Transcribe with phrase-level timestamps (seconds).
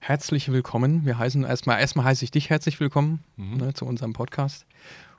[0.00, 1.04] herzlich willkommen.
[1.04, 3.56] Wir heißen erstmal, erstmal heiße ich dich herzlich willkommen Mhm.
[3.58, 4.66] ne, zu unserem Podcast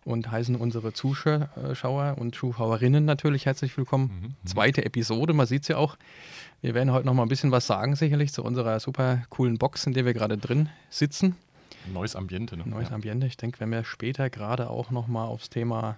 [0.04, 4.36] und heißen unsere Zuschauer und Zuschauerinnen natürlich herzlich willkommen.
[4.44, 4.48] Mhm.
[4.48, 5.98] Zweite Episode, man sieht es ja auch.
[6.62, 9.86] Wir werden heute noch mal ein bisschen was sagen, sicherlich zu unserer super coolen Box,
[9.86, 11.36] in der wir gerade drin sitzen.
[11.92, 12.58] Neues Ambiente.
[12.58, 12.64] Ne?
[12.66, 12.96] Neues ja.
[12.96, 13.28] Ambiente.
[13.28, 15.98] Ich denke, wenn wir später gerade auch noch mal aufs Thema,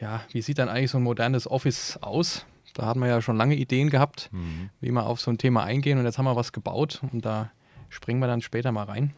[0.00, 2.44] ja, wie sieht dann eigentlich so ein modernes Office aus?
[2.74, 4.70] Da hatten wir ja schon lange Ideen gehabt, Mhm.
[4.80, 7.50] wie wir auf so ein Thema eingehen und jetzt haben wir was gebaut und da
[7.90, 9.12] springen wir dann später mal rein.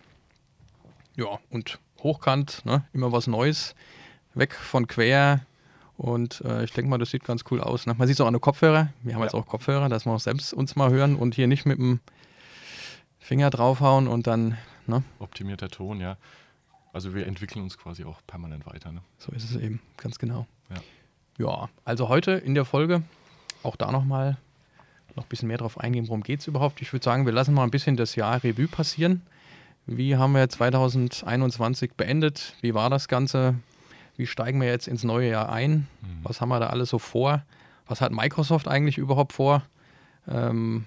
[1.17, 2.85] Ja, und hochkant, ne?
[2.93, 3.75] immer was Neues,
[4.35, 5.47] weg von quer
[5.97, 7.87] und äh, ich denke mal, das sieht ganz cool aus.
[7.87, 7.95] Ne?
[7.95, 8.89] Man sieht es auch an den Kopfhörer.
[9.03, 9.27] Wir haben Ja.
[9.27, 12.01] jetzt auch Kopfhörer, dass wir auch selbst uns mal hören und hier nicht mit dem
[13.21, 15.05] Finger draufhauen und dann, ne?
[15.20, 16.17] Optimierter Ton, ja.
[16.93, 18.91] Also wir entwickeln uns quasi auch permanent weiter.
[18.91, 19.01] Ne?
[19.19, 20.47] So ist es eben, ganz genau.
[20.70, 20.77] Ja.
[21.39, 23.03] Ja, also heute in der Folge
[23.62, 24.36] auch da nochmal
[25.16, 26.80] noch ein bisschen mehr drauf eingehen, worum geht es überhaupt.
[26.82, 29.22] Ich würde sagen, wir lassen mal ein bisschen das Jahr Revue passieren.
[29.86, 32.55] Wie haben wir 2021 beendet?
[32.60, 33.56] Wie war das Ganze?
[34.16, 35.88] Wie steigen wir jetzt ins neue Jahr ein?
[36.02, 36.20] Mhm.
[36.22, 37.42] Was haben wir da alles so vor?
[37.86, 39.62] Was hat Microsoft eigentlich überhaupt vor?
[40.28, 40.84] Ähm,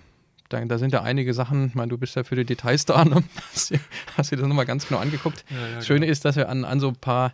[0.50, 3.04] da, da sind ja einige Sachen, ich meine, du bist ja für die Details da,
[3.04, 3.24] ne?
[4.18, 5.44] hast dir das nochmal ganz genau angeguckt.
[5.50, 6.12] Ja, ja, Das Schöne genau.
[6.12, 7.34] ist, dass wir an, an so ein paar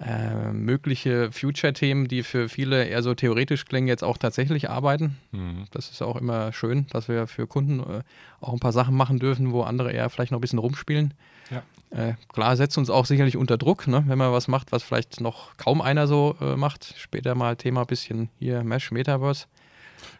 [0.00, 5.16] äh, mögliche Future-Themen, die für viele eher so theoretisch klingen, jetzt auch tatsächlich arbeiten.
[5.32, 5.64] Mhm.
[5.72, 8.02] Das ist auch immer schön, dass wir für Kunden äh,
[8.40, 11.14] auch ein paar Sachen machen dürfen, wo andere eher vielleicht noch ein bisschen rumspielen.
[11.50, 11.62] Ja.
[11.90, 14.04] Äh, klar, setzt uns auch sicherlich unter Druck, ne?
[14.06, 16.94] wenn man was macht, was vielleicht noch kaum einer so äh, macht.
[16.96, 19.46] Später mal Thema bisschen hier Mesh, Metaverse.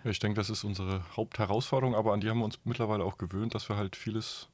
[0.04, 3.54] ich denke, das ist unsere Hauptherausforderung, aber an die haben wir uns mittlerweile auch gewöhnt,
[3.54, 4.48] dass wir halt vieles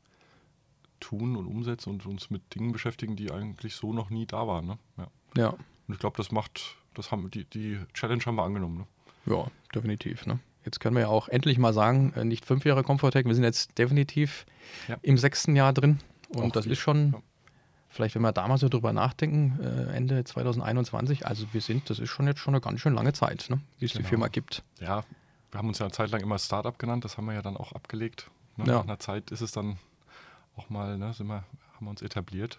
[1.05, 4.67] tun und umsetzen und uns mit Dingen beschäftigen, die eigentlich so noch nie da waren.
[4.67, 4.79] Ne?
[4.99, 5.07] Ja.
[5.37, 8.79] Ja, Und ich glaube, das macht, das haben die, die Challenge haben wir angenommen.
[8.79, 8.87] Ne?
[9.35, 10.27] ja, definitiv.
[10.27, 10.39] Ne?
[10.65, 13.45] Jetzt können wir ja auch endlich mal sagen, äh, nicht fünf Jahre Comfortech, wir sind
[13.45, 14.47] jetzt definitiv
[14.89, 14.97] Ja.
[15.03, 15.99] im sechsten Jahr drin.
[16.29, 16.73] Und Auch das viel.
[16.73, 17.23] ist schon, Ja.
[17.89, 21.99] vielleicht wenn wir da mal so drüber nachdenken, äh, Ende 2021, also wir sind, das
[21.99, 23.61] ist schon jetzt schon eine ganz schön lange Zeit, ne?
[23.79, 24.09] wie es die Genau.
[24.09, 24.63] Firma gibt.
[24.81, 25.05] Ja,
[25.51, 27.57] wir haben uns ja eine Zeit lang immer Startup genannt, das haben wir ja dann
[27.57, 28.31] auch abgelegt.
[28.57, 28.65] Ne?
[28.67, 28.75] Ja.
[28.75, 29.79] Nach einer Zeit ist es dann
[30.57, 31.45] auch mal, ne, sind wir,
[31.75, 32.59] haben wir uns etabliert.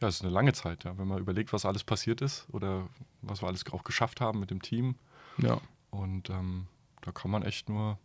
[0.00, 2.88] Ja, es ist eine lange Zeit, ja, wenn man überlegt, was alles passiert ist oder
[3.20, 4.96] was wir alles auch geschafft haben mit dem Team.
[5.38, 5.58] Ja,
[5.90, 6.66] Und ähm,
[7.02, 7.98] da kann man echt nur,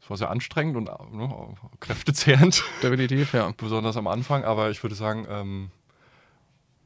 [0.00, 0.84] es war sehr anstrengend und
[1.14, 3.50] ne, kräftezehrend, definitiv, ja.
[3.56, 5.70] besonders am Anfang, aber ich würde sagen, ähm,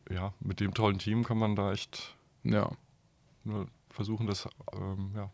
[0.08, 2.70] ja, mit dem tollen Team kann man da echt Ja,
[3.44, 5.30] nur versuchen, das ähm, ja,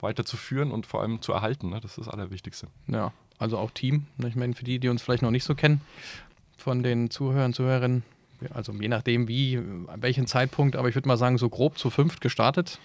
[0.00, 1.70] weiterzuführen und vor allem zu erhalten.
[1.70, 1.80] Ne?
[1.80, 2.68] Das ist das Allerwichtigste.
[2.86, 3.12] ja.
[3.38, 4.06] Also auch Team.
[4.16, 4.28] ne?
[4.28, 5.80] Ich meine, für die, die uns vielleicht noch nicht so kennen,
[6.56, 8.04] von den Zuhörern, Zuhörerinnen,
[8.52, 11.90] also je nachdem wie, an welchem Zeitpunkt, aber ich würde mal sagen, so grob zu
[11.90, 12.78] fünft gestartet.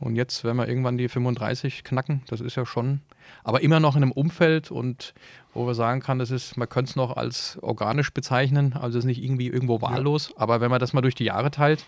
[0.00, 2.22] Und jetzt werden wir irgendwann die 35 knacken.
[2.28, 3.00] Das ist ja schon,
[3.42, 5.12] aber immer noch in einem Umfeld und
[5.54, 9.04] wo wir sagen kann, das ist, man könnte es noch als organisch bezeichnen, also es
[9.04, 11.86] ist nicht irgendwie irgendwo wahllos, aber wenn man das mal durch die Jahre teilt,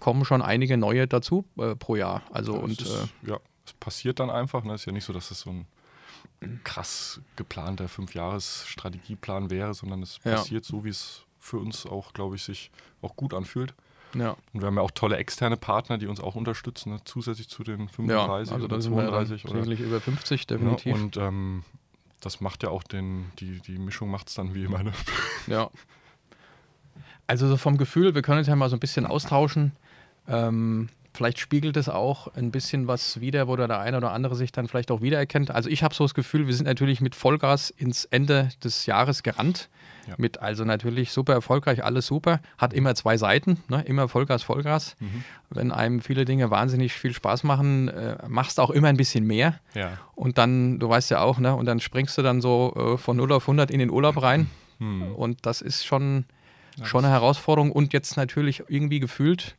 [0.00, 2.22] kommen schon einige neue dazu äh, pro Jahr.
[2.30, 4.64] Also Ja, und es, äh, ist, ja, es passiert dann einfach.
[4.64, 4.74] Ne?
[4.74, 5.66] Es ist ja nicht so, dass es so ein
[6.64, 10.32] krass geplanter Fünfjahres-Strategieplan wäre, sondern es Ja.
[10.36, 12.70] passiert so, wie es für uns auch, glaube ich, sich
[13.02, 13.74] auch gut anfühlt.
[14.14, 17.00] ja, Und wir haben ja auch tolle externe Partner, die uns auch unterstützen, ne?
[17.04, 20.46] zusätzlich zu den ja, 35 also oder da sind wir dann 32 oder über 50
[20.46, 20.86] definitiv.
[20.86, 21.64] Ja, und ähm,
[22.20, 24.82] das macht ja auch den, die, die Mischung macht es dann wie immer.
[24.82, 24.92] Ne?
[25.46, 25.70] Ja.
[27.28, 29.72] Also so vom Gefühl, wir können uns ja mal so ein bisschen austauschen.
[30.28, 34.52] Ähm, vielleicht spiegelt es auch ein bisschen was wider, wo der eine oder andere sich
[34.52, 35.50] dann vielleicht auch wiedererkennt.
[35.50, 39.22] Also ich habe so das Gefühl, wir sind natürlich mit Vollgas ins Ende des Jahres
[39.22, 39.68] gerannt.
[40.06, 40.14] Ja.
[40.18, 42.40] Mit also natürlich super erfolgreich, alles super.
[42.58, 43.82] Hat immer zwei Seiten, ne?
[43.82, 44.94] immer Vollgas, Vollgas.
[45.00, 45.24] Mhm.
[45.50, 49.26] Wenn einem viele Dinge wahnsinnig viel Spaß machen, äh, machst du auch immer ein bisschen
[49.26, 49.58] mehr.
[49.74, 49.98] Ja.
[50.14, 51.56] Und dann, du weißt ja auch, ne?
[51.56, 54.48] Und dann springst du dann so äh, von 0 auf 100 in den Urlaub rein.
[54.78, 55.14] Hm.
[55.14, 56.24] Und das ist schon,
[56.84, 57.72] schon eine Herausforderung.
[57.72, 59.56] Und jetzt natürlich irgendwie gefühlt,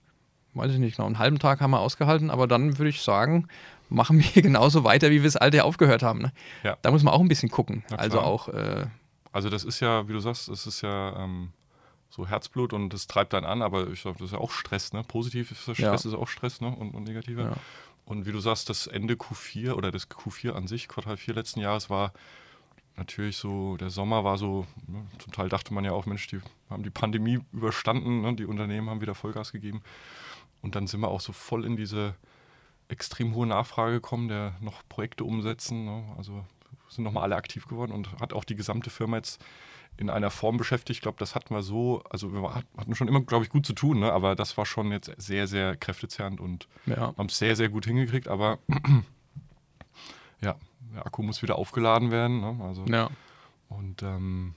[0.54, 3.48] weiß ich nicht, noch einen halben Tag haben wir ausgehalten, aber dann würde ich sagen,
[3.90, 6.22] machen wir genauso weiter, wie wir das alte aufgehört haben.
[6.22, 6.32] Ne?
[6.64, 6.78] Ja.
[6.82, 7.84] Da muss man auch ein bisschen gucken.
[7.96, 8.88] Also auch, äh,
[9.32, 11.52] Also das ist ja, wie du sagst, das ist ja ähm,
[12.10, 14.94] so Herzblut und das treibt einen an, aber ich glaube, das ist ja auch Stress,
[14.94, 15.04] ne?
[15.04, 15.90] Positiv ist das Ja.
[15.90, 16.68] Stress, ist auch Stress, ne?
[16.68, 17.44] Und, und negativer.
[17.44, 17.54] Ja.
[18.06, 21.60] Und wie du sagst, das Ende Q4 oder das Q4 an sich, Quartal 4 letzten
[21.60, 22.14] Jahres war
[22.96, 25.06] natürlich so, der Sommer war so, ne?
[25.20, 26.40] zum Teil dachte man ja auch, Mensch, die
[26.70, 28.34] haben die Pandemie überstanden, ne?
[28.36, 29.82] die Unternehmen haben wieder Vollgas gegeben.
[30.62, 32.16] Und dann sind wir auch so voll in diese
[32.90, 35.86] extrem hohe Nachfrage gekommen, der noch Projekte umsetzen.
[35.86, 36.04] Ne?
[36.18, 36.46] Also
[36.90, 39.44] sind nochmal alle aktiv geworden und hat auch die gesamte Firma jetzt
[39.98, 40.98] in einer Form beschäftigt.
[40.98, 43.74] Ich glaube, das hatten wir so, also wir hatten schon immer, glaube ich, gut zu
[43.74, 44.12] tun, ne?
[44.12, 47.14] aber das war schon jetzt sehr, sehr kräftezehrend und ja.
[47.18, 48.28] haben es sehr, sehr gut hingekriegt.
[48.28, 48.60] Aber
[50.42, 50.56] ja,
[50.94, 52.40] der Akku muss wieder aufgeladen werden.
[52.40, 52.64] Ne?
[52.64, 53.10] Also, ja.
[53.70, 54.54] Und ähm,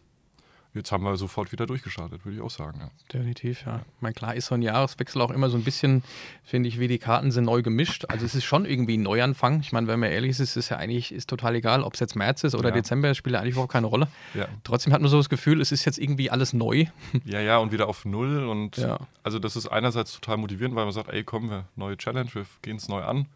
[0.75, 2.79] jetzt haben wir sofort wieder durchgestartet, würde ich auch sagen.
[2.81, 2.91] Ja.
[3.13, 3.81] Definitiv, ja.
[3.97, 6.03] Ich meine, klar ist so ein Jahreswechsel auch immer so ein bisschen,
[6.45, 8.05] finde ich, wie die Karten sind neu gemischt.
[8.09, 9.61] Also es ist schon irgendwie ein Neuanfang.
[9.61, 12.01] Ich meine, wenn man ehrlich ist, ist es ja eigentlich ist total egal, ob es
[12.01, 12.75] jetzt März ist oder Ja.
[12.75, 14.09] Dezember, spielt ja eigentlich überhaupt keine Rolle.
[14.35, 14.47] Ja.
[14.65, 16.87] Trotzdem hat man so das Gefühl, es ist jetzt irgendwie alles neu.
[17.25, 18.47] ja, ja, und wieder auf Null.
[18.49, 18.79] Und
[19.23, 22.47] also das ist einerseits total motivierend, weil man sagt, ey, komm, wir neue Challenge, wir
[22.63, 23.27] gehen es neu an.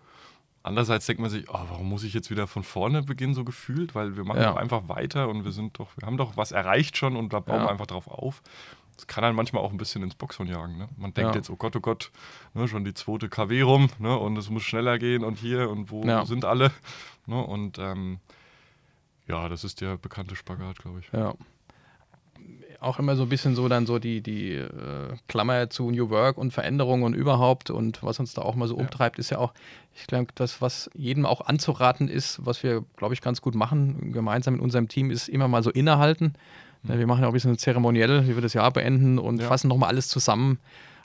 [0.65, 3.95] Andererseits denkt man sich, oh, warum muss ich jetzt wieder von vorne beginnen, so gefühlt?
[3.95, 4.51] Weil wir machen Ja.
[4.51, 7.41] doch einfach weiter und wir sind doch, wir haben doch was erreicht schon und da
[7.41, 7.65] bauen Ja.
[7.67, 8.43] wir einfach drauf auf.
[8.97, 10.79] Das kann einen manchmal auch ein bisschen ins Boxhorn jagen.
[10.79, 10.89] Ne?
[10.97, 11.37] Man denkt Ja.
[11.37, 12.11] jetzt, oh Gott, oh Gott,
[12.55, 15.91] ne, schon die zweite KW rum ne, und es muss schneller gehen und hier und
[15.91, 16.71] wo sind alle.
[17.27, 17.43] Ne?
[17.45, 18.21] Und ähm,
[19.27, 21.11] ja, das ist der bekannte Spagat, glaube ich.
[21.13, 21.35] Ja.
[22.85, 24.69] Auch immer so ein bisschen so dann so die, die äh,
[25.29, 28.75] Klammer zu New Work und Veränderung und überhaupt und was uns da auch mal so
[28.77, 28.81] Ja.
[28.83, 29.53] umtreibt, ist ja auch,
[29.95, 34.13] ich glaube, das, was jedem auch anzuraten ist, was wir, glaube ich, ganz gut machen,
[34.13, 36.35] gemeinsam in unserem Team, ist immer mal so innehalten.
[36.83, 39.49] Ne, Wir machen ja auch ein bisschen zeremoniell, wie wir das Jahr beenden und Ja.
[39.49, 40.59] fassen nochmal alles zusammen.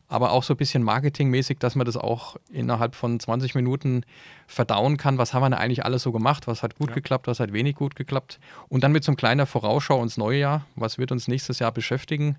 [0.09, 4.03] Aber auch so ein bisschen marketingmäßig, dass man das auch innerhalb von 20 Minuten
[4.47, 5.19] verdauen kann.
[5.19, 6.47] Was haben wir denn eigentlich alles so gemacht?
[6.47, 6.95] Was hat gut Ja.
[6.95, 7.27] geklappt?
[7.27, 8.39] Was hat wenig gut geklappt?
[8.69, 10.65] Und dann mit so einem kleiner Vorausschau ins neue Jahr.
[10.75, 12.37] Was wird uns nächstes Jahr beschäftigen?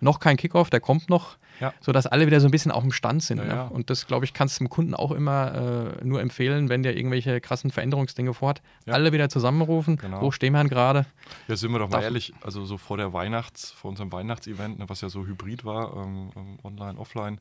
[0.00, 1.72] Noch kein Kickoff, der kommt noch, Ja.
[1.80, 3.38] sodass alle wieder so ein bisschen auf dem Stand sind.
[3.38, 3.50] Ja, ne?
[3.50, 3.62] ja.
[3.66, 6.96] Und das, glaube ich, kannst du dem Kunden auch immer äh, nur empfehlen, wenn der
[6.96, 8.62] irgendwelche krassen Veränderungsdinge vorhat.
[8.86, 8.94] Ja.
[8.94, 9.96] Alle wieder zusammenrufen.
[9.96, 10.22] Genau.
[10.22, 11.06] Wo stehen wir denn gerade?
[11.48, 14.78] Ja, sind wir doch mal Darf- ehrlich, also so vor der Weihnachts-, vor unserem Weihnachtsevent,
[14.78, 17.40] ne, was ja so hybrid war, ähm, ähm, online, offline,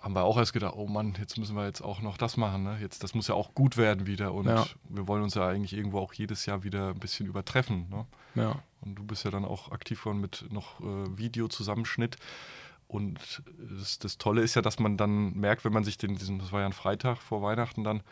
[0.00, 2.64] haben wir auch erst gedacht, oh Mann, jetzt müssen wir jetzt auch noch das machen.
[2.64, 2.76] Ne?
[2.80, 4.66] Jetzt, das muss ja auch gut werden wieder und Ja.
[4.88, 7.86] wir wollen uns ja eigentlich irgendwo auch jedes Jahr wieder ein bisschen übertreffen.
[7.88, 8.06] Ne?
[8.34, 8.56] Ja.
[8.80, 12.16] Und du bist ja dann auch aktiv geworden mit noch äh, Videozusammenschnitt.
[12.92, 13.42] Und
[13.78, 16.52] das, das Tolle ist ja, dass man dann merkt, wenn man sich den, diesen, das
[16.52, 18.02] war ja ein Freitag vor Weihnachten dann,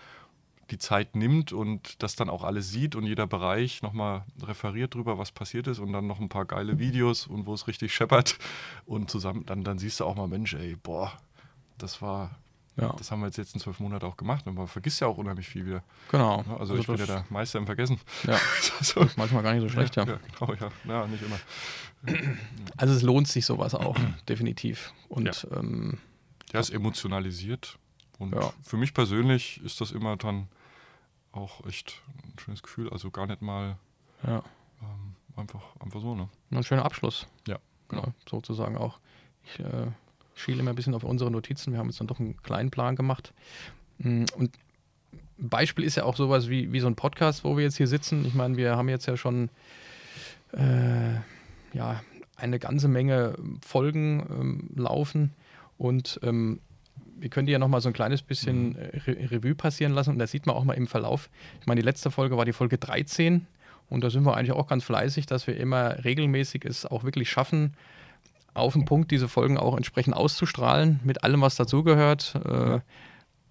[0.71, 5.19] die Zeit nimmt und das dann auch alles sieht und jeder Bereich nochmal referiert drüber,
[5.19, 8.39] was passiert ist und dann noch ein paar geile Videos und wo es richtig scheppert.
[8.87, 11.13] Und zusammen, dann, dann siehst du auch mal, Mensch, ey, boah,
[11.77, 12.39] das war,
[12.77, 12.95] Ja.
[12.97, 15.49] das haben wir jetzt letzten zwölf Monate auch gemacht und man vergisst ja auch unheimlich
[15.49, 15.83] viel wieder.
[16.11, 16.43] Genau.
[16.43, 16.57] Ne?
[16.59, 18.01] Also, ich bin ja der Meister im Vergessen.
[18.25, 18.39] ja,
[18.81, 20.05] so, ist manchmal gar nicht so schlecht, ja.
[20.05, 20.69] ja, genau, ja.
[20.87, 21.39] Ja, nicht immer.
[22.77, 23.97] Also es lohnt sich sowas auch,
[24.29, 24.93] definitiv.
[25.09, 25.99] Und ähm,
[26.53, 27.79] Ja, es emotionalisiert.
[28.19, 28.53] Und Ja.
[28.63, 30.49] für mich persönlich ist das immer dann
[31.33, 32.91] auch echt ein schönes Gefühl.
[32.91, 33.77] Also gar nicht mal
[34.27, 34.43] ja,
[34.83, 36.29] ähm, einfach, einfach so, ne?
[36.51, 37.27] ein schöner Abschluss.
[37.47, 37.59] Ja,
[37.89, 39.01] Genau, sozusagen auch.
[39.45, 39.89] Ich äh,
[40.41, 41.73] schiele immer ein bisschen auf unsere Notizen.
[41.73, 43.33] Wir haben jetzt dann doch einen kleinen Plan gemacht.
[43.99, 44.51] Mm, Und
[45.39, 47.87] ein Beispiel ist ja auch sowas wie, wie so ein Podcast, wo wir jetzt hier
[47.87, 48.25] sitzen.
[48.27, 49.49] Ich meine, wir haben jetzt ja schon
[50.53, 51.15] äh,
[51.73, 52.03] ja,
[52.37, 53.35] eine ganze Menge
[53.65, 55.33] Folgen ähm, laufen
[55.79, 56.61] und ähm,
[57.19, 60.19] wir können die ja nochmal so ein kleines bisschen äh, Re Revue passieren lassen und
[60.19, 61.29] da sieht man auch mal im Verlauf.
[61.61, 63.47] Ich meine, die letzte Folge war die Folge 13
[63.89, 67.31] und da sind wir eigentlich auch ganz fleißig, dass wir immer regelmäßig es auch wirklich
[67.31, 67.75] schaffen,
[68.55, 72.35] auf den Punkt diese Folgen auch entsprechend auszustrahlen, mit allem, was dazugehört.
[72.45, 72.81] Äh,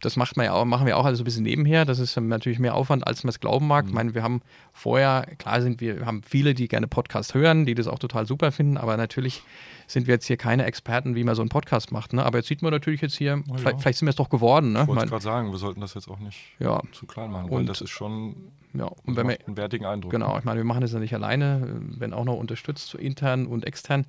[0.02, 1.84] das macht man ja auch, machen wir auch also ein bisschen nebenher.
[1.86, 3.86] Das ist natürlich mehr Aufwand, als man es glauben mag.
[3.88, 4.42] Ich meine, wir haben
[4.72, 8.26] vorher, klar sind wir, wir haben viele, die gerne Podcast hören, die das auch total
[8.26, 9.44] super finden, aber natürlich
[9.88, 12.14] sind wir jetzt hier keine Experten, wie man so einen Podcast macht.
[12.14, 12.24] Ne?
[12.26, 13.58] Aber jetzt sieht man natürlich jetzt hier, ja.
[13.58, 14.72] vielleicht, vielleicht sind wir es doch geworden.
[14.72, 14.84] Ne?
[14.84, 17.60] Ich wollte gerade sagen, wir sollten das jetzt auch nicht ja, zu klein machen, weil
[17.60, 18.36] Und- das ist schon
[18.74, 18.86] ja.
[18.86, 20.12] Und wenn wir, einen wertigen Eindruck.
[20.12, 23.48] Genau, ich meine, wir machen das ja nicht alleine, wenn auch noch unterstützt, so intern
[23.48, 24.06] und extern.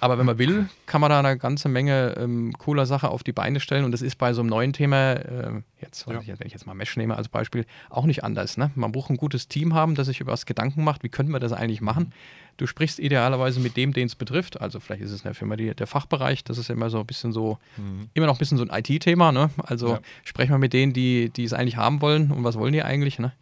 [0.00, 3.32] Aber wenn man will, kann man da eine ganze Menge ähm, cooler Sache auf die
[3.32, 3.84] Beine stellen.
[3.84, 6.20] Und das ist bei so einem neuen Thema, äh, jetzt, Ja.
[6.20, 8.56] ich, wenn ich jetzt mal Mesh nehme als Beispiel, auch nicht anders.
[8.58, 8.70] Ne?
[8.74, 11.40] Man braucht ein gutes Team haben, das sich über das Gedanken macht, wie können wir
[11.40, 12.12] das eigentlich machen.
[12.58, 14.60] Du sprichst idealerweise mit dem, den es betrifft.
[14.60, 17.06] Also vielleicht ist es in der Firma die, der Fachbereich, das ist immer so ein
[17.06, 18.08] bisschen so, Mhm.
[18.14, 19.32] immer noch ein bisschen so ein IT-Thema.
[19.32, 19.50] Ne?
[19.62, 20.00] Also Ja.
[20.24, 23.18] sprechen wir mit denen, die, die es eigentlich haben wollen und was wollen die eigentlich.
[23.18, 23.32] Ne?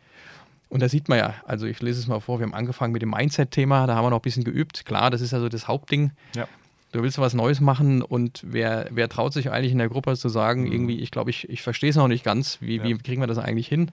[0.69, 3.03] Und da sieht man ja, also ich lese es mal vor, wir haben angefangen mit
[3.03, 4.85] dem Mindset-Thema, da haben wir noch ein bisschen geübt.
[4.85, 6.11] Klar, das ist ja so das Hauptding.
[6.35, 6.49] Ja.
[6.93, 10.29] Du willst was Neues machen und wer, wer traut sich eigentlich in der Gruppe zu
[10.29, 10.73] sagen, Mhm.
[10.73, 12.97] irgendwie, ich glaube, ich, ich verstehe es noch nicht ganz, wie, wie Ja.
[12.99, 13.91] kriegen wir das eigentlich hin?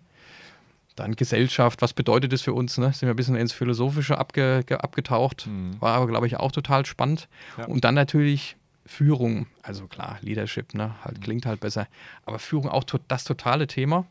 [0.95, 2.77] Dann Gesellschaft, was bedeutet das für uns?
[2.77, 2.91] Ne?
[2.93, 5.79] Sind wir ein bisschen ins Philosophische abge, ge- abgetaucht, Mhm.
[5.81, 7.27] war aber, glaube ich, auch total spannend.
[7.57, 7.65] Ja.
[7.65, 10.95] Und dann natürlich Führung, also klar, Leadership, ne?
[11.03, 11.21] halt, Mhm.
[11.21, 11.87] klingt halt besser,
[12.25, 14.05] aber Führung auch to das totale Thema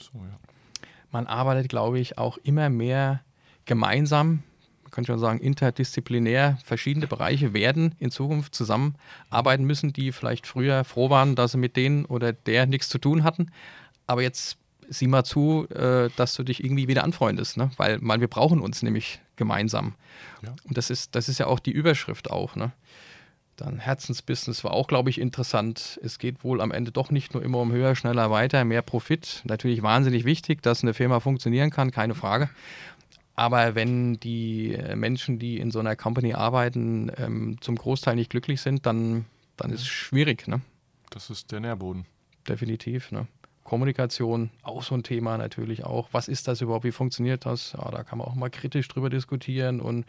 [0.00, 0.38] So, ja.
[1.10, 3.22] Man arbeitet, glaube ich, auch immer mehr
[3.64, 4.42] gemeinsam,
[4.88, 6.58] man kann schon sagen, interdisziplinär.
[6.64, 11.76] Verschiedene Bereiche werden in Zukunft zusammenarbeiten müssen, die vielleicht früher froh waren, dass sie mit
[11.76, 13.50] denen oder der nichts zu tun hatten.
[14.06, 14.56] Aber jetzt
[14.88, 17.70] sieh mal zu, äh, dass du dich irgendwie wieder anfreundest, ne?
[17.76, 19.94] weil, weil wir brauchen uns nämlich gemeinsam.
[20.42, 20.54] Ja.
[20.64, 22.56] Und das ist, das ist ja auch die Überschrift auch.
[22.56, 22.72] Ne?
[23.58, 25.98] Dann Herzensbusiness war auch, glaube ich, interessant.
[26.04, 29.42] Es geht wohl am Ende doch nicht nur immer um höher, schneller, weiter, mehr Profit.
[29.44, 32.50] Natürlich wahnsinnig wichtig, dass eine Firma funktionieren kann, keine Frage.
[33.34, 38.30] Aber wenn die äh, Menschen, die in so einer Company arbeiten, ähm, zum Großteil nicht
[38.30, 39.24] glücklich sind, dann,
[39.56, 40.46] dann ist es schwierig.
[40.46, 40.60] Ne?
[41.10, 42.06] Das ist der Nährboden.
[42.48, 43.10] Definitiv.
[43.10, 43.26] Ne?
[43.64, 46.08] Kommunikation, auch so ein Thema natürlich auch.
[46.12, 46.84] Was ist das überhaupt?
[46.84, 47.72] Wie funktioniert das?
[47.72, 50.06] Ja, da kann man auch mal kritisch drüber diskutieren und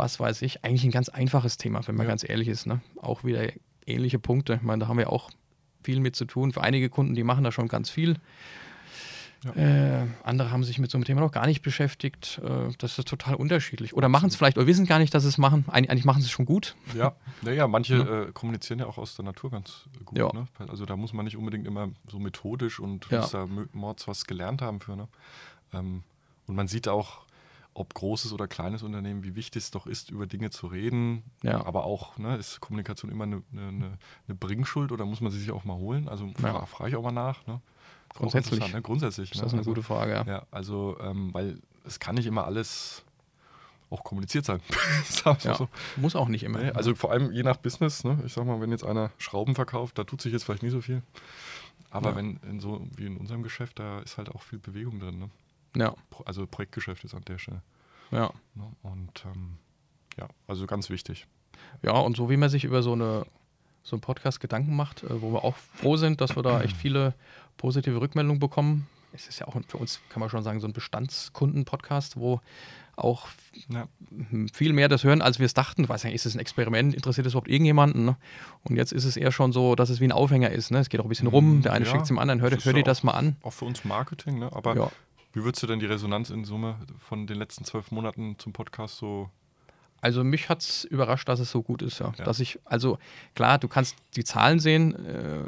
[0.00, 0.64] was weiß ich.
[0.64, 2.10] Eigentlich ein ganz einfaches Thema, wenn man Ja.
[2.12, 2.66] ganz ehrlich ist.
[2.66, 2.80] Ne?
[3.00, 3.48] Auch wieder
[3.86, 4.54] ähnliche Punkte.
[4.54, 5.30] Ich meine, da haben wir auch
[5.84, 6.52] viel mit zu tun.
[6.52, 8.16] Für einige Kunden, die machen da schon ganz viel.
[9.44, 10.02] Ja.
[10.02, 12.40] Äh, andere haben sich mit so einem Thema noch gar nicht beschäftigt.
[12.44, 13.94] Äh, das ist total unterschiedlich.
[13.94, 15.64] Oder machen es vielleicht oder wissen gar nicht, dass sie es machen.
[15.68, 16.76] Eig eigentlich machen sie es schon gut.
[16.94, 18.22] Ja, naja, manche Ja.
[18.24, 20.18] äh, kommunizieren ja auch aus der Natur ganz gut.
[20.18, 20.30] Ja.
[20.34, 20.46] Ne?
[20.68, 23.20] Also da muss man nicht unbedingt immer so methodisch und Ja.
[23.22, 24.94] muss da Mords was gelernt haben für.
[24.94, 25.08] Ne?
[25.72, 26.02] Ähm,
[26.46, 27.20] und man sieht auch,
[27.74, 31.22] ob großes oder kleines Unternehmen, wie wichtig es doch ist, über Dinge zu reden.
[31.42, 31.64] Ja.
[31.64, 33.96] Aber auch, ne, ist Kommunikation immer eine, eine,
[34.26, 36.08] eine- Bringschuld oder muss man sie sich auch mal holen?
[36.08, 36.52] Also Ja.
[36.52, 37.46] fra frage ich auch mal nach.
[37.46, 37.60] Ne?
[38.10, 38.72] Ist Grundsätzlich.
[38.72, 38.82] Ne?
[38.82, 39.30] Grundsätzlich.
[39.30, 39.42] Ist ne?
[39.44, 40.12] das eine also, gute Frage?
[40.12, 40.24] Ja.
[40.26, 43.04] Ja, also, ähm, weil es kann nicht immer alles
[43.88, 44.60] auch kommuniziert sein.
[45.44, 45.54] Ja.
[45.54, 45.68] so.
[45.96, 46.58] Muss auch nicht immer.
[46.60, 48.18] Nee, also vor allem je nach Business, ne?
[48.24, 50.80] ich sag mal, wenn jetzt einer Schrauben verkauft, da tut sich jetzt vielleicht nicht so
[50.80, 51.02] viel.
[51.90, 52.16] Aber Ja.
[52.16, 55.18] wenn in so wie in unserem Geschäft, da ist halt auch viel Bewegung drin.
[55.18, 55.30] Ne?
[55.76, 57.62] Ja, Also Projektgeschäft ist an der Stelle.
[58.10, 58.30] ja.
[58.54, 58.64] Ne?
[58.82, 59.58] Und ähm,
[60.18, 61.26] ja, also ganz wichtig.
[61.82, 63.24] Ja, und so wie man sich über so, eine,
[63.82, 66.76] so einen Podcast Gedanken macht, äh, wo wir auch froh sind, dass wir da echt
[66.76, 67.14] viele
[67.56, 68.86] positive Rückmeldungen bekommen.
[69.12, 72.40] Es ist ja auch für uns, kann man schon sagen, so ein Bestandskunden-Podcast, wo
[72.96, 73.28] auch
[73.68, 73.88] Ja.
[74.52, 75.82] viel mehr das hören, als wir es dachten.
[75.84, 76.94] Ich weiß nicht, ist es ein Experiment?
[76.94, 78.04] Interessiert es überhaupt irgendjemanden?
[78.04, 78.16] Ne?
[78.62, 80.70] Und jetzt ist es eher schon so, dass es wie ein Aufhänger ist.
[80.70, 80.78] Ne?
[80.78, 81.62] Es geht auch ein bisschen rum.
[81.62, 82.40] Der eine Ja, schickt es dem anderen.
[82.40, 83.36] Hör, das ist hör dir ja das mal an.
[83.42, 84.50] Auch für uns Marketing, ne?
[84.52, 84.90] aber Ja.
[85.32, 88.96] Wie würdest du denn die Resonanz in Summe von den letzten zwölf Monaten zum Podcast
[88.98, 89.30] so
[90.02, 92.12] Also mich hat es überrascht, dass es so gut ist, ja.
[92.16, 92.24] Ja.
[92.24, 92.98] Dass ich, also
[93.34, 95.44] klar, du kannst die Zahlen sehen, äh,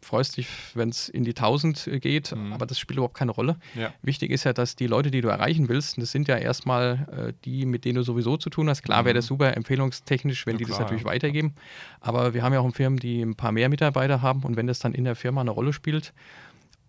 [0.00, 2.54] freust dich, wenn es in die 1000 geht, Mhm.
[2.54, 3.56] aber das spielt überhaupt keine Rolle.
[3.74, 3.92] Ja.
[4.00, 7.32] Wichtig ist ja, dass die Leute, die du erreichen willst, das sind ja erstmal äh,
[7.44, 8.82] die, mit denen du sowieso zu tun hast.
[8.82, 10.60] Klar wäre das super empfehlungstechnisch, wenn Mhm.
[10.60, 11.10] Ja, die das klar, natürlich ja.
[11.10, 11.54] weitergeben.
[12.00, 14.78] Aber wir haben ja auch Firmen, die ein paar mehr Mitarbeiter haben und wenn das
[14.78, 16.14] dann in der Firma eine Rolle spielt,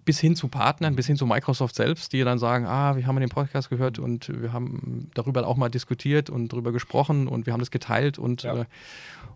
[0.05, 3.19] bis hin zu Partnern, bis hin zu Microsoft selbst, die dann sagen, ah, wir haben
[3.19, 7.53] den Podcast gehört und wir haben darüber auch mal diskutiert und darüber gesprochen und wir
[7.53, 8.61] haben das geteilt und, Ja.
[8.61, 8.65] äh,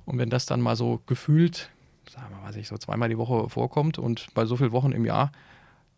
[0.06, 1.70] und wenn das dann mal so gefühlt,
[2.10, 4.92] sagen wir mal, weiß ich, so zweimal die Woche vorkommt und bei so vielen Wochen
[4.92, 5.32] im Jahr,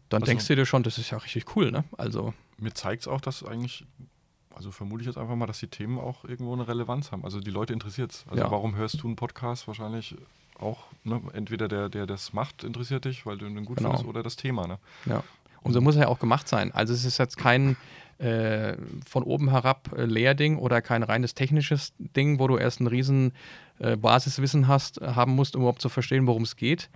[0.10, 1.84] dann Also- denkst du dir schon, das ist ja richtig cool, ne?
[1.98, 3.86] Also, mir zeigt es auch, dass eigentlich,
[4.54, 7.24] also vermute ich jetzt einfach mal, dass die Themen auch irgendwo eine Relevanz haben.
[7.24, 8.26] Also die Leute interessiert es.
[8.28, 8.52] Also Ja.
[8.52, 9.68] warum hörst du einen Podcast?
[9.68, 10.16] Wahrscheinlich
[10.62, 11.22] auch, ne?
[11.34, 13.90] entweder der, der das macht, interessiert dich, weil du ihn gut Genau.
[13.90, 14.68] findest, oder das Thema.
[14.68, 14.78] Ne?
[15.06, 15.24] ja.
[15.62, 16.72] Und so muss er ja auch gemacht sein.
[16.72, 17.76] Also es ist jetzt kein
[18.18, 18.76] äh,
[19.06, 23.34] von oben herab äh, Lehrding oder kein reines technisches Ding, wo du erst ein riesen
[23.80, 26.90] äh, Basiswissen hast, haben musst, um überhaupt zu verstehen, worum es geht.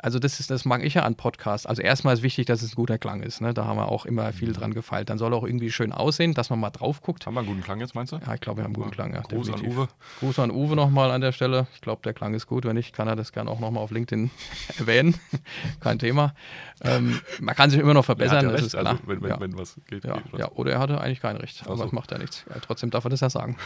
[0.00, 1.66] Also das ist, das mag ich ja an Podcasts.
[1.66, 3.40] Also erstmal ist wichtig, dass es ein guter Klang ist.
[3.40, 3.52] Ne?
[3.52, 5.10] Da haben wir auch immer viel dran gefeilt.
[5.10, 7.26] Dann soll er auch irgendwie schön aussehen, dass man mal drauf guckt.
[7.26, 8.16] Haben wir einen guten Klang jetzt, meinst du?
[8.24, 9.12] Ja, ich glaube, wir haben einen guten Klang.
[9.12, 9.78] Ja, Gruß an definitiv.
[9.78, 9.88] Uwe.
[10.20, 11.66] Gruß an Uwe nochmal an der Stelle.
[11.74, 12.64] Ich glaube, der Klang ist gut.
[12.64, 14.30] Wenn nicht, kann er das gerne auch nochmal auf LinkedIn
[14.78, 15.14] erwähnen.
[15.80, 16.34] Kein Thema.
[16.82, 18.86] Ähm, man kann sich immer noch Er verbessern, ja das ist klar.
[18.86, 19.40] also wenn, wenn, ja.
[19.40, 20.04] wenn was geht.
[20.04, 20.40] Ja, geht was.
[20.40, 21.82] ja, oder er hatte eigentlich kein Recht, aber Ach so.
[21.84, 22.44] das macht ja nichts.
[22.48, 23.56] Ja, trotzdem darf er das ja sagen.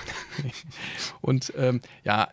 [1.20, 2.28] und ähm, ja,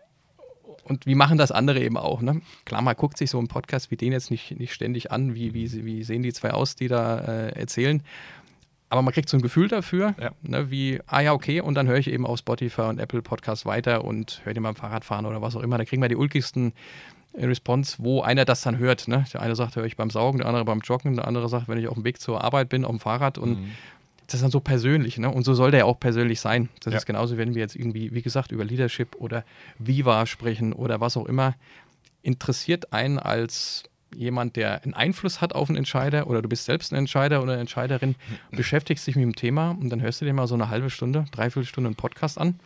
[0.89, 2.21] und wie machen das andere eben auch?
[2.21, 2.41] Ne?
[2.65, 5.53] Klar, man guckt sich so einen Podcast wie den jetzt nicht, nicht ständig an, wie,
[5.53, 8.01] wie, wie sehen die zwei aus, die da äh, erzählen.
[8.91, 10.31] Aber man kriegt so ein Gefühl dafür, Ja.
[10.41, 13.65] ne, wie, ah ja, okay, und dann höre ich eben auf Spotify und Apple Podcasts
[13.67, 15.77] weiter und höre den beim Fahrradfahren oder was auch immer.
[15.77, 16.73] Da kriegen wir die ulkigsten
[17.33, 19.07] äh, Response, wo einer das dann hört.
[19.07, 19.25] Ne?
[19.31, 21.77] Der eine sagt, höre ich beim Saugen, der andere beim Joggen, der andere sagt, wenn
[21.77, 23.71] ich auf dem Weg zur Arbeit bin, auf dem Fahrrad und Mhm.
[24.29, 25.29] Das ist dann so persönlich, ne?
[25.29, 26.69] Und so soll der ja auch persönlich sein.
[26.83, 26.97] Das Ja.
[26.99, 29.43] ist genauso, wenn wir jetzt irgendwie, wie gesagt, über Leadership oder
[29.79, 31.55] Viva sprechen oder was auch immer.
[32.21, 33.83] Interessiert einen als
[34.15, 37.53] jemand, der einen Einfluss hat auf einen Entscheider oder du bist selbst ein Entscheider oder
[37.53, 38.15] eine Entscheiderin,
[38.51, 41.25] beschäftigst dich mit dem Thema und dann hörst du dir mal so eine halbe Stunde,
[41.31, 42.59] dreiviertel Stunde einen Podcast an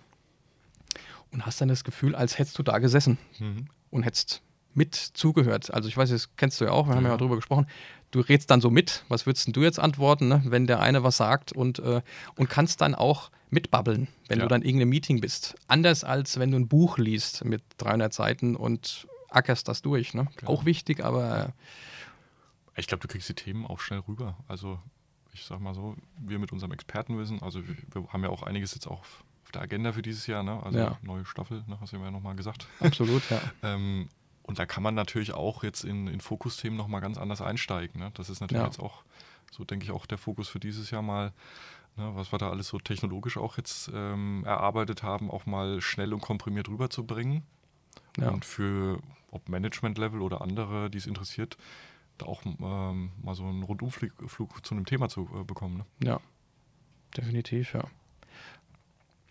[1.31, 3.67] und hast dann das Gefühl, als hättest du da gesessen Mhm.
[3.89, 4.41] und hättest
[4.75, 5.73] mit zugehört.
[5.73, 7.13] Also ich weiß, das kennst du ja auch, wir haben ja Ja.
[7.15, 7.67] mal drüber gesprochen.
[8.11, 10.43] Du redst dann so mit, was würdest denn du jetzt antworten, ne?
[10.45, 12.01] wenn der eine was sagt und, äh,
[12.35, 14.45] und kannst dann auch mitbabbeln, wenn Ja.
[14.45, 15.55] du dann irgendeinem Meeting bist.
[15.67, 20.13] Anders als wenn du ein Buch liest mit 300 Seiten und ackerst das durch.
[20.13, 20.27] Ne?
[20.37, 20.51] Genau.
[20.51, 21.53] Auch wichtig, aber
[22.75, 24.37] Ich glaube, du kriegst die Themen auch schnell rüber.
[24.47, 24.79] Also
[25.31, 28.73] ich sag mal so, wir mit unserem Expertenwissen, also wir, wir haben ja auch einiges
[28.75, 30.63] jetzt auch auf auf der Agenda für dieses Jahr, ne?
[30.63, 30.97] also Ja.
[31.01, 31.77] neue Staffel, ne?
[31.81, 32.65] hast du ja nochmal gesagt.
[32.79, 33.41] absolut, ja.
[33.63, 34.07] Ähm,
[34.43, 37.99] und da kann man natürlich auch jetzt in, in Fokusthemen nochmal ganz anders einsteigen.
[37.99, 38.11] Ne?
[38.13, 38.67] Das ist natürlich Ja.
[38.67, 39.03] jetzt auch,
[39.51, 41.31] so denke ich, auch der Fokus für dieses Jahr mal,
[41.97, 42.11] ne?
[42.15, 46.21] was wir da alles so technologisch auch jetzt ähm, erarbeitet haben, auch mal schnell und
[46.21, 47.43] komprimiert rüberzubringen.
[48.17, 48.29] ja.
[48.29, 48.99] Und für
[49.31, 51.57] ob Management-Level oder andere, die es interessiert,
[52.19, 55.77] da auch ähm, mal so einen Rundumflug Flug zu einem Thema zu äh, bekommen.
[55.99, 56.07] Ne?
[56.07, 56.19] Ja.
[57.17, 57.83] definitiv, ja.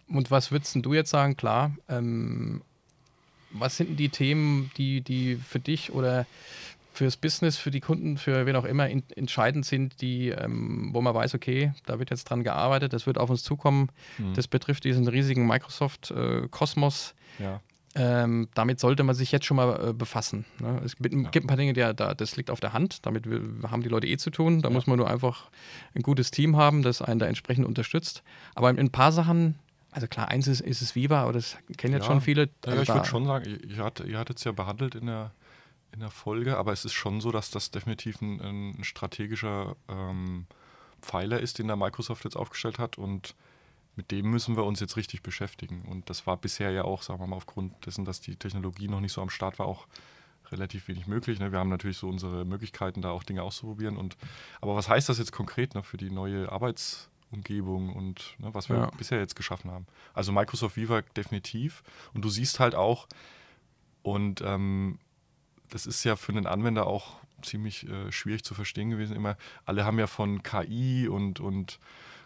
[0.08, 1.36] Und was würdest du jetzt sagen?
[1.36, 2.62] Klar, ähm,
[3.52, 6.26] was sind die Themen, die, die für dich oder
[6.92, 11.00] fürs Business, für die Kunden, für wen auch immer in, entscheidend sind, die, ähm, wo
[11.00, 13.88] man weiß, okay, da wird jetzt dran gearbeitet, das wird auf uns zukommen.
[14.18, 14.34] Mhm.
[14.34, 17.14] Das betrifft diesen riesigen Microsoft-Kosmos.
[17.38, 17.60] Äh, ja.
[17.94, 20.46] Ähm, damit sollte man sich jetzt schon mal äh, befassen.
[20.60, 20.80] Ne?
[20.84, 21.28] Es gibt, ja.
[21.28, 23.04] gibt, ein paar Dinge, die, da, das liegt auf der Hand.
[23.04, 23.40] Damit wir,
[23.70, 24.62] haben die Leute eh zu tun.
[24.62, 24.72] Da ja.
[24.74, 25.50] muss man nur einfach
[25.94, 28.22] ein gutes Team haben, das einen da entsprechend unterstützt.
[28.54, 29.56] Aber in ein paar Sachen,
[29.92, 32.48] also klar, eins ist, ist es Viva, aber das kennen jetzt schon viele.
[32.66, 35.32] Ja, ich würde schon sagen, ihr, ihr hattet es ja behandelt in der,
[35.92, 40.46] in der Folge, aber es ist schon so, dass das definitiv ein, ein strategischer ähm,
[41.02, 43.34] Pfeiler ist, den da Microsoft jetzt aufgestellt hat und
[43.94, 45.82] mit dem müssen wir uns jetzt richtig beschäftigen.
[45.82, 49.00] Und das war bisher ja auch, sagen wir mal, aufgrund dessen, dass die Technologie noch
[49.00, 49.86] nicht so am Start war, auch
[50.50, 51.38] relativ wenig möglich.
[51.38, 51.52] Ne?
[51.52, 53.98] Wir haben natürlich so unsere Möglichkeiten, da auch Dinge auszuprobieren.
[53.98, 54.16] Und,
[54.62, 56.50] aber was heißt das jetzt konkret ne, für die neue
[57.32, 58.90] Arbeitsumgebung und ne, was wir ja.
[58.96, 59.86] bisher jetzt geschaffen haben?
[60.14, 61.82] Also Microsoft Viva definitiv.
[62.14, 63.08] Und du siehst halt auch,
[64.02, 64.98] und ähm,
[65.70, 69.16] das ist ja für einen Anwender auch ziemlich äh, schwierig zu verstehen gewesen.
[69.16, 71.78] Immer, alle haben ja von KI und, und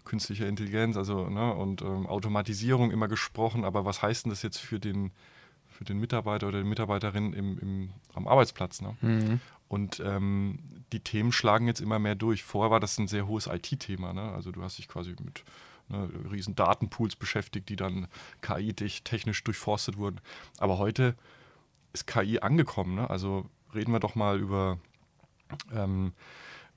[0.04, 4.58] künstlicher Intelligenz also, ne, und ähm, Automatisierung immer gesprochen, aber was heißt denn das jetzt
[4.58, 5.10] für den,
[5.76, 8.80] für den Mitarbeiter oder die Mitarbeiterin im, im, am Arbeitsplatz?
[8.80, 8.96] Ne?
[9.00, 9.40] Mhm.
[9.68, 10.58] Und ähm,
[10.92, 12.42] die Themen schlagen jetzt immer mehr durch.
[12.44, 14.12] Vorher war das ein sehr hohes IT-Thema.
[14.12, 14.22] Ne?
[14.32, 15.44] Also du hast dich quasi mit
[15.88, 18.08] ne, riesen Datenpools beschäftigt, die dann
[18.42, 20.20] KI-technisch durchforstet wurden.
[20.58, 21.14] Aber heute
[21.92, 22.94] ist KI angekommen.
[22.94, 23.10] Ne?
[23.10, 24.78] Also reden wir doch mal über
[25.72, 26.12] ähm,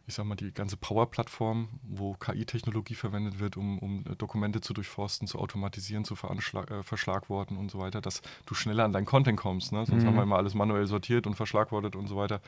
[0.09, 5.27] ich sag mal, die ganze Power-Plattform, wo KI-Technologie verwendet wird, um, um, Dokumente zu durchforsten,
[5.27, 9.71] zu automatisieren, zu äh, verschlagworten und so weiter, dass du schneller an dein Content kommst.
[9.71, 9.85] Ne?
[9.85, 10.07] Sonst mhm.
[10.07, 12.41] haben wir immer alles manuell sortiert und verschlagwortet und so weiter.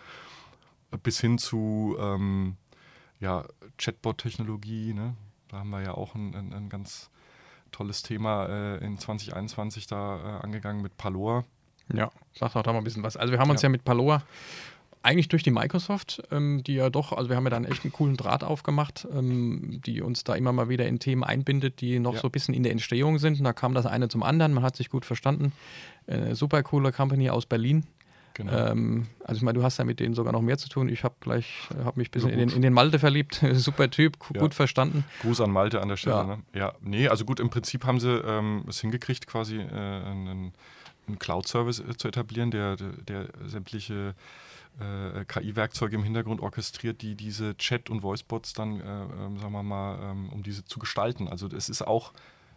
[1.03, 2.57] Bis hin zu ähm,
[3.19, 3.45] ja,
[3.77, 4.95] Chatbot-Technologie.
[4.95, 5.15] Ne?
[5.47, 7.11] Da haben wir ja auch ein, ein, ein ganz
[7.71, 11.45] tolles Thema äh, in 2021 da äh, angegangen mit Palor.
[11.93, 13.17] Ja, sag doch da mal ein bisschen was.
[13.17, 14.23] Also wir haben uns ja, ja mit Palor
[15.03, 17.91] eigentlich durch die Microsoft, ähm, die ja doch, also wir haben ja dann echt einen
[17.91, 22.15] coolen Draht aufgemacht, ähm, die uns da immer mal wieder in Themen einbindet, die noch
[22.15, 22.19] ja.
[22.21, 23.39] so ein bisschen in der Entstehung sind.
[23.39, 25.53] Und da kam das eine zum anderen, man hat sich gut verstanden.
[26.05, 27.85] Äh, super coole Company aus Berlin.
[28.33, 28.71] Genau.
[28.71, 30.87] Ähm, also ich meine, du hast ja mit denen sogar noch mehr zu tun.
[30.87, 33.43] Ich habe gleich, habe mich ein bisschen in den, in den, Malte verliebt.
[33.53, 34.49] Super Typ, gut ja.
[34.49, 35.03] verstanden.
[35.21, 36.15] Gruß an Malte an der Stelle.
[36.15, 36.39] Ja, ne?
[36.53, 40.53] ja nee, also gut, im Prinzip haben sie ähm, es hingekriegt, quasi äh, einen,
[41.07, 44.15] einen Cloud-Service äh, zu etablieren, der, der, der sämtliche
[44.79, 49.63] äh, KI-Werkzeuge im Hintergrund orchestriert, die diese Chat- und Voicebots dann, äh, äh, sagen wir
[49.63, 51.27] mal, ähm, um diese zu gestalten.
[51.27, 52.13] Also es ist auch,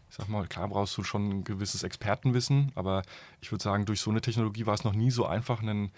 [0.08, 3.02] ich sag mal, klar brauchst du schon ein gewisses Expertenwissen, aber
[3.40, 5.90] ich würde sagen, durch so eine Technologie war es noch nie so einfach, einen,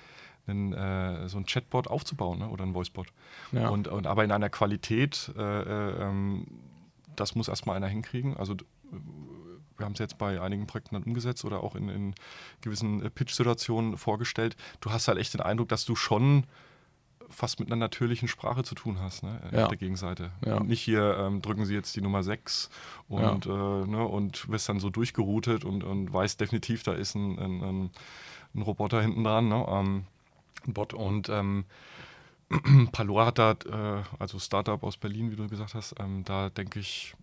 [0.46, 2.48] einen, äh, so ein Chatbot aufzubauen ne?
[2.48, 3.08] oder ein Voicebot.
[3.52, 3.68] Ja.
[3.68, 6.46] Und, und aber in einer Qualität, äh, äh, ähm,
[7.14, 8.36] das muss erstmal einer hinkriegen.
[8.36, 8.54] Also
[9.78, 12.14] wir haben es jetzt bei einigen Projekten dann umgesetzt oder auch in, in
[12.60, 14.56] gewissen äh, Pitch-Situationen vorgestellt.
[14.80, 16.46] Du hast halt echt den Eindruck, dass du schon
[17.28, 19.64] fast mit einer natürlichen Sprache zu tun hast, ne, ja.
[19.64, 20.30] auf der Gegenseite.
[20.44, 20.58] Ja.
[20.58, 22.70] Und nicht hier ähm, drücken sie jetzt die Nummer 6
[23.08, 23.82] und, ja.
[23.82, 27.90] äh, ne, und wirst dann so durchgeroutet und, und weißt definitiv, da ist ein, ein,
[28.54, 30.04] ein Roboter hinten dran, ne, ähm,
[30.66, 30.94] ein Bot.
[30.94, 31.64] Und ähm,
[32.92, 36.78] Palor hat da, äh, also Startup aus Berlin, wie du gesagt hast, ähm, da denke
[36.78, 37.14] ich,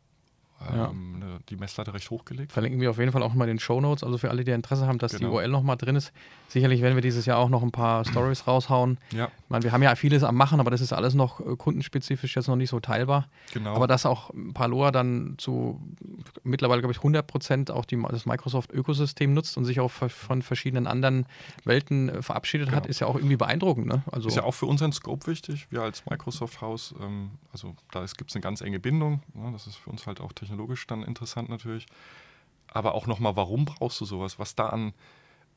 [0.73, 0.89] ja.
[0.89, 2.51] ähm, ne, die Messlatte recht hochgelegt.
[2.51, 4.87] Verlinken wir auf jeden Fall auch mal den Show Notes, also für alle, die Interesse
[4.87, 5.29] haben, dass genau.
[5.29, 6.11] die URL nochmal drin ist.
[6.47, 8.97] Sicherlich werden wir dieses Jahr auch noch ein paar Stories raushauen.
[9.11, 9.29] Ja.
[9.53, 12.47] Meine, wir haben ja vieles am Machen, aber das ist alles noch äh, kundenspezifisch jetzt
[12.47, 13.27] noch nicht so teilbar.
[13.53, 13.75] Genau.
[13.75, 15.79] Aber dass auch Paloa dann zu
[16.43, 20.87] mittlerweile, glaube ich, 100 Prozent auch die, das Microsoft-Ökosystem nutzt und sich auch von verschiedenen
[20.87, 21.25] anderen
[21.63, 22.77] Welten äh, verabschiedet genau.
[22.77, 23.87] hat, ist ja auch irgendwie beeindruckend.
[23.87, 24.03] Ne?
[24.11, 25.67] Also ist ja auch für unseren Scope wichtig.
[25.69, 29.21] Wir als Microsoft-Haus, ähm, also da gibt es eine ganz enge Bindung.
[29.33, 29.51] Ne?
[29.53, 31.85] Das ist für uns halt auch technologisch technologisch dann interessant natürlich.
[32.67, 34.39] Aber auch nochmal, warum brauchst du sowas?
[34.39, 34.93] Was da an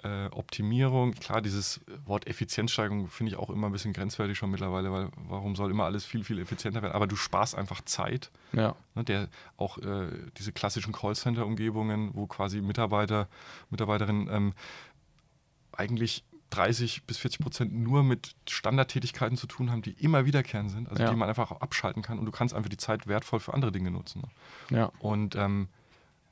[0.02, 4.92] äh, Optimierung, klar, dieses Wort Effizienzsteigerung finde ich auch immer ein bisschen grenzwertig schon mittlerweile,
[4.92, 6.94] weil warum soll immer alles viel, viel effizienter werden?
[6.94, 8.30] Aber du sparst einfach Zeit.
[8.52, 8.74] Ja.
[8.94, 13.28] Ne, der, auch äh, diese klassischen Callcenter-Umgebungen, wo quasi Mitarbeiter,
[13.70, 14.52] Mitarbeiterinnen ähm,
[15.72, 20.88] eigentlich 30 bis 40 Prozent nur mit Standardtätigkeiten zu tun haben, die immer wiederkehrend sind,
[20.88, 21.10] also ja.
[21.10, 23.72] die man einfach auch abschalten kann und du kannst einfach die Zeit wertvoll für andere
[23.72, 24.22] Dinge nutzen.
[24.70, 24.76] Ne?
[24.76, 24.92] Ja.
[25.00, 25.68] Und, ähm,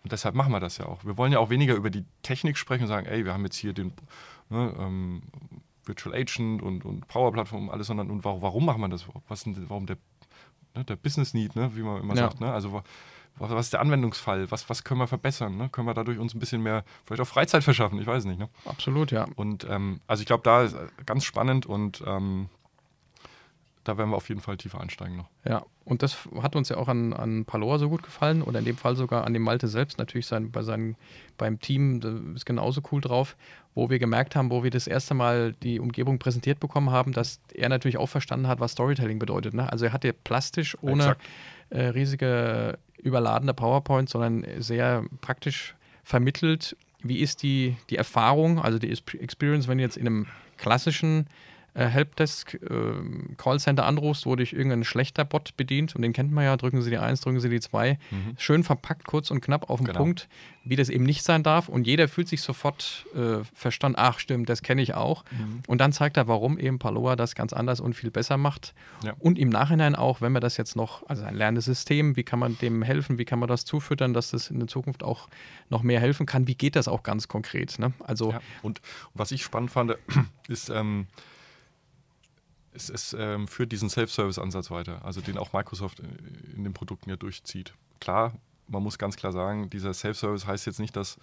[0.04, 1.04] und, deshalb machen wir das ja auch.
[1.04, 3.56] Wir wollen ja auch weniger über die Technik sprechen und sagen, ey, wir haben jetzt
[3.56, 3.92] hier den
[4.50, 5.22] ne, ähm,
[5.84, 9.06] Virtual Agent und, und Power Plattform und alles, sondern und warum, warum machen wir das?
[9.28, 9.96] Was denn, warum der,
[10.74, 12.22] ne, der Business Need, ne, wie man immer ja.
[12.22, 12.52] sagt, ne?
[12.52, 12.82] also
[13.36, 14.50] was ist der Anwendungsfall?
[14.50, 15.56] Was, was können wir verbessern?
[15.56, 15.68] Ne?
[15.68, 18.00] Können wir dadurch uns ein bisschen mehr, vielleicht auch Freizeit verschaffen?
[18.00, 18.38] Ich weiß nicht.
[18.38, 18.48] Ne?
[18.64, 19.26] Absolut, ja.
[19.34, 22.48] Und ähm, also ich glaube, da ist äh, ganz spannend und ähm,
[23.84, 25.28] da werden wir auf jeden Fall tiefer einsteigen noch.
[25.46, 28.64] Ja, und das hat uns ja auch an, an Palora so gut gefallen oder in
[28.64, 29.98] dem Fall sogar an dem Malte selbst.
[29.98, 30.96] Natürlich sein, bei seinem,
[31.36, 33.36] beim Team ist genauso cool drauf,
[33.74, 37.40] wo wir gemerkt haben, wo wir das erste Mal die Umgebung präsentiert bekommen haben, dass
[37.52, 39.54] er natürlich auch verstanden hat, was Storytelling bedeutet.
[39.54, 39.70] Ne?
[39.70, 41.16] Also er hatte plastisch ohne
[41.70, 48.90] äh, riesige überladene PowerPoint, sondern sehr praktisch vermittelt, wie ist die, die Erfahrung, also die
[48.90, 51.26] Experience, wenn du jetzt in einem klassischen
[51.74, 56.44] äh, Helpdesk äh, Callcenter anrufst, wo dich irgendein schlechter Bot bedient und den kennt man
[56.44, 57.98] ja, drücken Sie die 1, drücken Sie die 2.
[58.10, 58.34] Mhm.
[58.38, 59.98] Schön verpackt, kurz und knapp auf den genau.
[59.98, 60.28] Punkt,
[60.64, 64.48] wie das eben nicht sein darf und jeder fühlt sich sofort äh, verstanden, ach stimmt,
[64.48, 65.24] das kenne ich auch.
[65.32, 65.62] Mhm.
[65.66, 68.72] Und dann zeigt er, warum eben Paloa das ganz anders und viel besser macht.
[69.04, 69.14] Ja.
[69.18, 72.38] Und im Nachhinein auch, wenn man das jetzt noch, also ein lernendes System, wie kann
[72.38, 75.28] man dem helfen, wie kann man das zufüttern, dass das in der Zukunft auch
[75.70, 77.78] noch mehr helfen kann, wie geht das auch ganz konkret.
[77.80, 77.92] Ne?
[77.98, 78.40] Also ja.
[78.62, 78.80] und
[79.12, 79.96] was ich spannend fand,
[80.48, 81.08] ist, ähm,
[82.74, 87.16] es, es ähm, führt diesen Self-Service-Ansatz weiter, also den auch Microsoft in den Produkten ja
[87.16, 87.74] durchzieht.
[88.00, 88.34] Klar,
[88.68, 91.18] man muss ganz klar sagen, dieser Self-Service heißt jetzt nicht, dass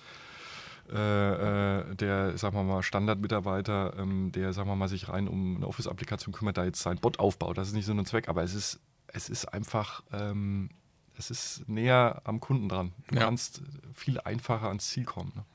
[0.91, 5.57] äh, äh, der, sagen wir mal, Standardmitarbeiter, ähm, der, sagen wir mal, sich rein um
[5.57, 7.57] eine Office-Applikation kümmert, da jetzt sein Bot aufbaut.
[7.57, 10.69] Das ist nicht so ein Zweck, aber es ist, es ist einfach, ähm,
[11.17, 12.93] es ist näher am Kunden dran.
[13.07, 13.21] Du ja.
[13.21, 13.61] kannst
[13.93, 15.31] viel einfacher ans Ziel kommen.
[15.35, 15.45] Ne?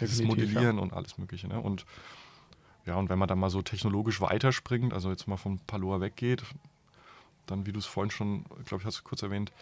[0.00, 0.82] Dieses Modellieren ja.
[0.82, 1.46] und alles Mögliche.
[1.46, 1.60] Ne?
[1.60, 1.84] Und
[2.90, 6.42] ja, und wenn man dann mal so technologisch weiterspringt, also jetzt mal von Paloa weggeht,
[7.46, 9.52] dann, wie du es vorhin schon, glaube ich, hast du kurz erwähnt,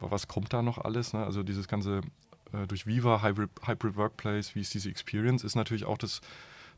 [0.00, 1.12] was kommt da noch alles?
[1.12, 1.22] Ne?
[1.22, 2.00] Also dieses ganze
[2.54, 6.22] äh, durch Viva, Hybrid, Hybrid Workplace, wie ist diese Experience, ist natürlich auch das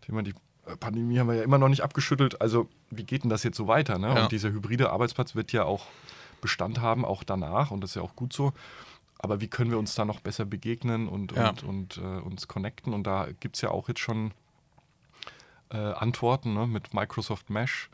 [0.00, 0.34] Thema, die
[0.66, 2.40] äh, Pandemie haben wir ja immer noch nicht abgeschüttelt.
[2.40, 3.96] Also wie geht denn das jetzt so weiter?
[3.96, 4.08] Ne?
[4.08, 4.24] Ja.
[4.24, 5.86] Und dieser hybride Arbeitsplatz wird ja auch
[6.40, 8.52] Bestand haben, auch danach und das ist ja auch gut so.
[9.20, 11.50] Aber wie können wir uns da noch besser begegnen und, ja.
[11.50, 12.92] und, und äh, uns connecten?
[12.92, 14.32] Und da gibt es ja auch jetzt schon
[15.70, 17.90] äh, Antworten ne, mit Microsoft Mesh,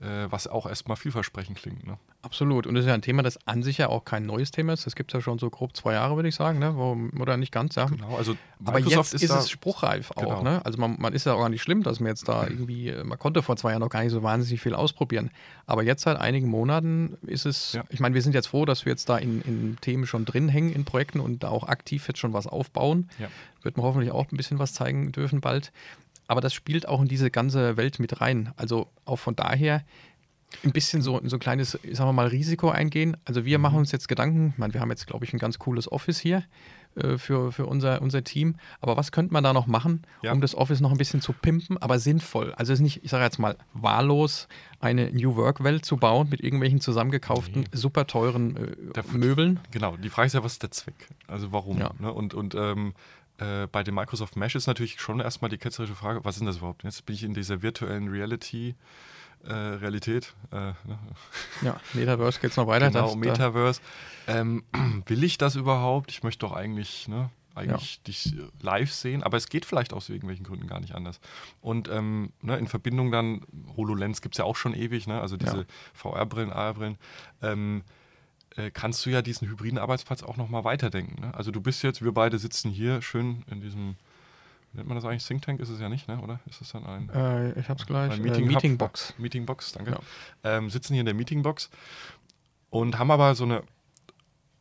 [0.00, 1.86] äh, was auch erstmal vielversprechend klingt.
[1.86, 1.98] Ne?
[2.22, 2.68] Absolut.
[2.68, 4.86] Und das ist ja ein Thema, das an sich ja auch kein neues Thema ist.
[4.86, 6.76] Das gibt es ja schon so grob zwei Jahre, würde ich sagen, ne?
[6.76, 7.86] Wo, oder nicht ganz, ja.
[7.86, 10.22] Genau, also Aber jetzt ist, ist es spruchreif auch.
[10.22, 10.42] Genau.
[10.42, 10.64] Ne?
[10.64, 13.18] Also man, man, ist ja auch gar nicht schlimm, dass man jetzt da irgendwie, man
[13.18, 15.32] konnte vor zwei Jahren noch gar nicht so wahnsinnig viel ausprobieren.
[15.66, 17.82] Aber jetzt seit einigen Monaten ist es, ja.
[17.88, 20.48] ich meine, wir sind jetzt froh, dass wir jetzt da in, in, Themen schon drin
[20.48, 23.10] hängen, in Projekten und da auch aktiv jetzt schon was aufbauen.
[23.18, 23.26] Ja.
[23.62, 25.72] Wird man hoffentlich auch ein bisschen was zeigen dürfen bald
[26.28, 28.52] aber das spielt auch in diese ganze Welt mit rein.
[28.56, 29.84] Also auch von daher
[30.64, 33.16] ein bisschen so, so ein kleines, sagen wir mal, Risiko eingehen.
[33.24, 33.62] Also wir mhm.
[33.62, 36.18] machen uns jetzt Gedanken, ich meine, wir haben jetzt, glaube ich, ein ganz cooles Office
[36.18, 36.44] hier
[36.94, 38.56] äh, für, für unser, unser Team.
[38.80, 40.32] Aber was könnte man da noch machen, ja.
[40.32, 42.52] um das Office noch ein bisschen zu pimpen, aber sinnvoll?
[42.54, 44.48] Also es ist nicht, ich sage jetzt mal, wahllos
[44.80, 47.68] eine New Work-Welt zu bauen mit irgendwelchen zusammengekauften, nee.
[47.72, 48.56] super teuren
[48.94, 49.60] äh, Möbeln.
[49.70, 51.08] Genau, die Frage ist ja, was ist der Zweck?
[51.26, 51.78] Also warum?
[51.78, 51.92] Ja.
[51.98, 52.12] Ne?
[52.12, 52.94] Und, und ähm,
[53.38, 56.46] äh, bei dem Microsoft Mesh ist natürlich schon erstmal die ketzerische Frage, was ist denn
[56.46, 56.84] das überhaupt?
[56.84, 58.74] Jetzt bin ich in dieser virtuellen Reality.
[59.44, 60.34] Äh, Realität.
[60.52, 60.98] Äh, ne?
[61.62, 62.92] Ja, Metaverse geht es noch weiter.
[62.92, 63.80] Genau, Metaverse.
[64.28, 64.62] Ähm,
[65.06, 66.12] will ich das überhaupt?
[66.12, 68.02] Ich möchte doch eigentlich, ne, eigentlich ja.
[68.06, 71.20] dich live sehen, aber es geht vielleicht aus irgendwelchen Gründen gar nicht anders.
[71.60, 73.42] Und ähm, ne, in Verbindung dann,
[73.76, 75.20] HoloLens gibt es ja auch schon ewig, ne?
[75.20, 75.64] also diese ja.
[75.94, 76.98] VR-Brillen, AR-Brillen.
[77.42, 77.82] Ähm,
[78.56, 81.20] äh, kannst du ja diesen hybriden Arbeitsplatz auch nochmal weiterdenken.
[81.20, 81.34] Ne?
[81.34, 83.96] Also du bist jetzt, wir beide sitzen hier schön in diesem,
[84.72, 85.26] wie nennt man das eigentlich?
[85.26, 86.20] Think Tank ist es ja nicht, ne?
[86.20, 86.40] oder?
[86.46, 87.08] Ist es dann ein?
[87.10, 88.18] Äh, ich hab's gleich.
[88.18, 89.14] Meeting äh, Meetingbox.
[89.18, 89.92] Meetingbox, danke.
[89.92, 89.98] Ja.
[90.44, 91.70] Ähm, sitzen hier in der Meetingbox
[92.70, 93.62] und haben aber so eine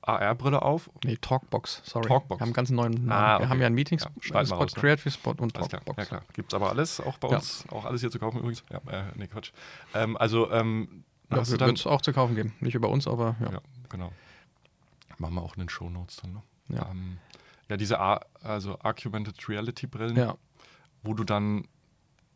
[0.02, 0.90] AR-Brille auf.
[1.04, 2.08] Nee, Talkbox, sorry.
[2.08, 2.40] Talkbox.
[2.40, 3.12] Wir haben einen ganz neuen Namen.
[3.12, 3.44] Ah, okay.
[3.44, 4.82] Wir haben ja einen Meetings-Spot, ja, raus, ne?
[4.82, 5.98] Creative Spot und Talkbox.
[5.98, 6.22] Ja, klar.
[6.34, 7.78] Gibt es aber alles, auch bei uns, ja.
[7.78, 8.64] auch alles hier zu kaufen übrigens.
[8.72, 9.52] Ja, äh, nee, Quatsch.
[9.94, 12.54] Ähm, also, ähm, ja, wird es auch zu kaufen geben.
[12.60, 13.52] Nicht über uns, aber ja.
[13.54, 14.12] ja genau.
[15.18, 16.34] Machen wir auch in den Show Notes dann.
[16.34, 16.42] Ne?
[16.70, 16.90] Ja.
[16.90, 17.18] Ähm,
[17.70, 20.36] ja, diese Ar also Argumented Reality Brillen, ja.
[21.04, 21.66] wo du dann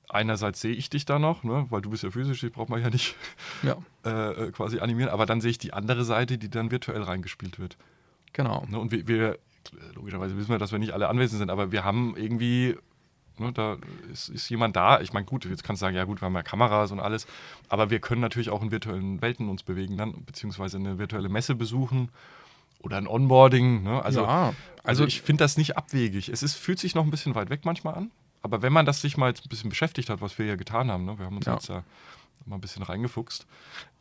[0.09, 2.81] einerseits sehe ich dich da noch, ne, weil du bist ja physisch, ich brauche man
[2.81, 3.15] ja nicht
[3.63, 3.77] ja.
[4.05, 7.57] Äh, äh, quasi animieren, aber dann sehe ich die andere Seite, die dann virtuell reingespielt
[7.57, 7.75] wird.
[8.33, 8.63] Genau.
[8.69, 9.39] Ne, und wir, wir,
[9.95, 12.77] logischerweise wissen wir, dass wir nicht alle anwesend sind, aber wir haben irgendwie
[13.37, 13.77] Ne, da
[14.11, 15.01] ist, ist, jemand da.
[15.01, 17.27] Ich meine, gut, jetzt kannst du sagen, ja gut, wir haben ja Kameras und alles,
[17.69, 21.55] aber wir können natürlich auch in virtuellen Welten uns bewegen dann, beziehungsweise eine virtuelle Messe
[21.55, 22.09] besuchen
[22.79, 23.83] oder ein Onboarding.
[23.83, 24.03] Ne?
[24.03, 26.29] Also, ja, also, also ich finde das nicht abwegig.
[26.29, 29.01] Es ist, fühlt sich noch ein bisschen weit weg manchmal an, aber wenn man das
[29.01, 31.17] sich mal jetzt ein bisschen beschäftigt hat, was wir ja getan haben, ne?
[31.17, 31.53] wir haben uns ja.
[31.53, 31.83] jetzt ja
[32.45, 33.45] mal ein bisschen reingefuchst,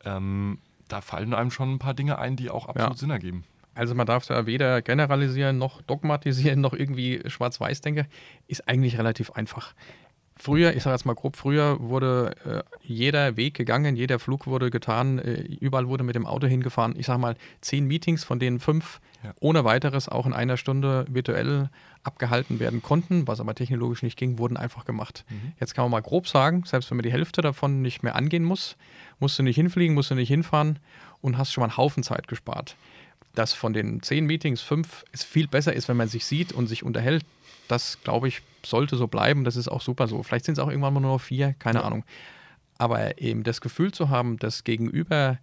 [0.05, 2.99] ähm, da fallen einem schon ein paar Dinge ein, die auch absolut ja.
[2.99, 3.43] Sinn ergeben.
[3.75, 8.07] Also man darf da weder generalisieren noch dogmatisieren noch irgendwie schwarz-weiß denken.
[8.47, 9.73] Ist eigentlich relativ einfach.
[10.37, 14.69] früher, ich sage jetzt mal grob, früher wurde äh, jeder Weg gegangen, jeder Flug wurde
[14.69, 16.95] getan, äh, überall wurde mit dem Auto hingefahren.
[16.97, 19.33] Ich sage mal zehn Meetings, von denen fünf ja.
[19.39, 21.69] ohne weiteres auch in einer Stunde virtuell
[22.03, 25.25] abgehalten werden konnten, was aber technologisch nicht ging, wurden einfach gemacht.
[25.29, 25.53] Mhm.
[25.59, 28.43] Jetzt kann man mal grob sagen, selbst wenn man die Hälfte davon nicht mehr angehen
[28.43, 28.75] muss,
[29.19, 30.79] musst du nicht hinfliegen, musst du nicht hinfahren
[31.21, 32.75] und hast schon mal einen Haufen Zeit gespart.
[33.35, 36.67] Dass von den zehn Meetings fünf es viel besser ist, wenn man sich sieht und
[36.67, 37.25] sich unterhält,
[37.67, 39.43] das glaube ich sollte so bleiben.
[39.43, 40.23] Das ist auch super so.
[40.23, 41.85] Vielleicht sind es auch irgendwann mal nur noch vier, keine ja.
[41.85, 42.03] Ahnung.
[42.77, 45.37] Aber eben das Gefühl zu haben, das Gegenüber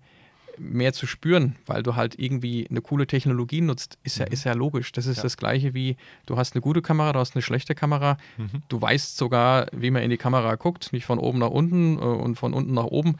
[0.58, 4.32] mehr zu spüren, weil du halt irgendwie eine coole Technologie nutzt, ist ja, mhm.
[4.32, 4.92] ist ja logisch.
[4.92, 5.22] Das ist ja.
[5.22, 8.16] das Gleiche wie, du hast eine gute Kamera, du hast eine schlechte Kamera.
[8.36, 8.62] Mhm.
[8.68, 12.00] Du weißt sogar, wie man in die Kamera guckt, nicht von oben nach unten äh,
[12.00, 13.16] und von unten nach oben.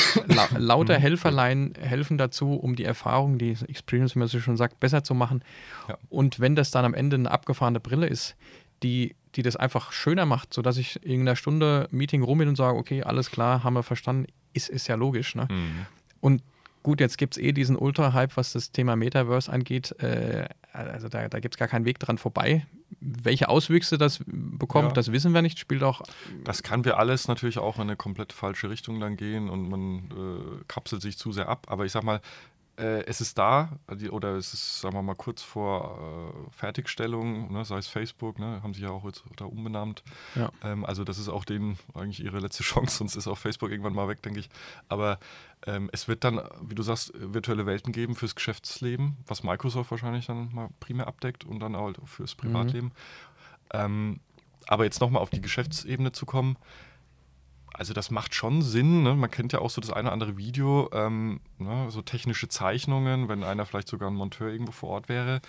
[0.26, 1.02] La lauter mhm.
[1.02, 5.14] Helferlein helfen dazu, um die Erfahrung, die Experience, wie man so schon sagt, besser zu
[5.14, 5.44] machen.
[5.88, 5.98] Ja.
[6.08, 8.36] Und wenn das dann am Ende eine abgefahrene Brille ist,
[8.82, 12.56] die, die das einfach schöner macht, sodass ich in einer Stunde Meeting rum bin und
[12.56, 15.34] sage, okay, alles klar, haben wir verstanden, ist, ist ja logisch.
[15.34, 15.48] Ne?
[15.50, 15.86] Mhm.
[16.20, 16.42] Und
[16.82, 19.92] gut, jetzt gibt es eh diesen Ultra-Hype, was das Thema Metaverse angeht.
[20.02, 22.66] Äh, also da, da gibt es gar keinen Weg dran vorbei.
[23.00, 24.94] Welche Auswüchse das bekommt, ja.
[24.94, 25.58] das wissen wir nicht.
[25.58, 26.02] Spielt auch.
[26.44, 29.98] Das kann wir alles natürlich auch in eine komplett falsche Richtung dann gehen und man
[30.10, 31.66] äh, kapselt sich zu sehr ab.
[31.68, 32.20] Aber ich sag mal,
[32.78, 33.78] äh, es ist da
[34.10, 38.62] oder es ist, sagen wir mal, kurz vor äh, Fertigstellung, ne, sei es Facebook, ne,
[38.62, 40.02] haben sie ja auch jetzt da umbenannt.
[40.34, 40.50] Ja.
[40.62, 43.94] Ähm, also das ist auch denen eigentlich ihre letzte Chance, sonst ist auch Facebook irgendwann
[43.94, 44.48] mal weg, denke ich.
[44.88, 45.18] Aber
[45.66, 50.26] ähm, es wird dann, wie du sagst, virtuelle Welten geben fürs Geschäftsleben, was Microsoft wahrscheinlich
[50.26, 52.88] dann mal primär abdeckt und dann auch fürs Privatleben.
[52.88, 52.92] Mhm.
[53.74, 54.20] Ähm,
[54.66, 56.56] aber jetzt nochmal auf die Geschäftsebene zu kommen,
[57.74, 59.02] also das macht schon Sinn.
[59.02, 59.14] Ne?
[59.14, 61.90] Man kennt ja auch so das eine oder andere Video, ähm, ne?
[61.90, 65.40] so technische Zeichnungen, wenn einer vielleicht sogar ein Monteur irgendwo vor Ort wäre.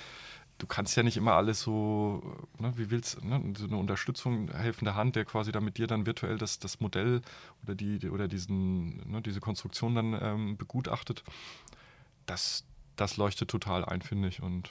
[0.59, 2.21] Du kannst ja nicht immer alles so,
[2.59, 2.73] ne?
[2.77, 3.41] wie willst ne?
[3.57, 7.21] so eine Unterstützung, helfende Hand, der quasi dann mit dir dann virtuell das, das Modell
[7.63, 9.21] oder, die, oder diesen, ne?
[9.21, 11.23] diese Konstruktion dann ähm, begutachtet.
[12.25, 12.63] Das,
[12.95, 14.41] das leuchtet total ein, finde ich.
[14.41, 14.69] Und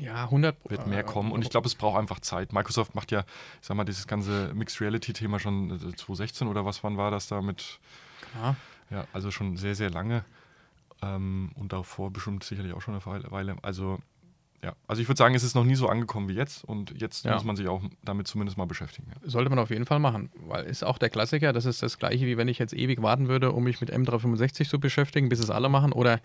[0.00, 1.32] ja, 100 wird mehr kommen.
[1.32, 2.52] Und ich glaube, es braucht einfach Zeit.
[2.52, 3.20] Microsoft macht ja,
[3.60, 7.28] ich sag mal, dieses ganze Mixed Reality-Thema schon 2016 äh, oder was, wann war das
[7.28, 7.78] da mit?
[8.32, 8.56] Klar.
[8.90, 10.24] Ja, also schon sehr, sehr lange.
[11.02, 13.56] Ähm, und davor bestimmt sicherlich auch schon eine Weile.
[13.62, 13.98] Also,
[14.62, 17.24] ja, also ich würde sagen, es ist noch nie so angekommen wie jetzt und jetzt
[17.24, 17.34] ja.
[17.34, 19.10] muss man sich auch damit zumindest mal beschäftigen.
[19.22, 22.24] Sollte man auf jeden Fall machen, weil ist auch der Klassiker, das ist das gleiche,
[22.24, 25.50] wie wenn ich jetzt ewig warten würde, um mich mit M365 zu beschäftigen, bis es
[25.50, 26.20] alle machen oder,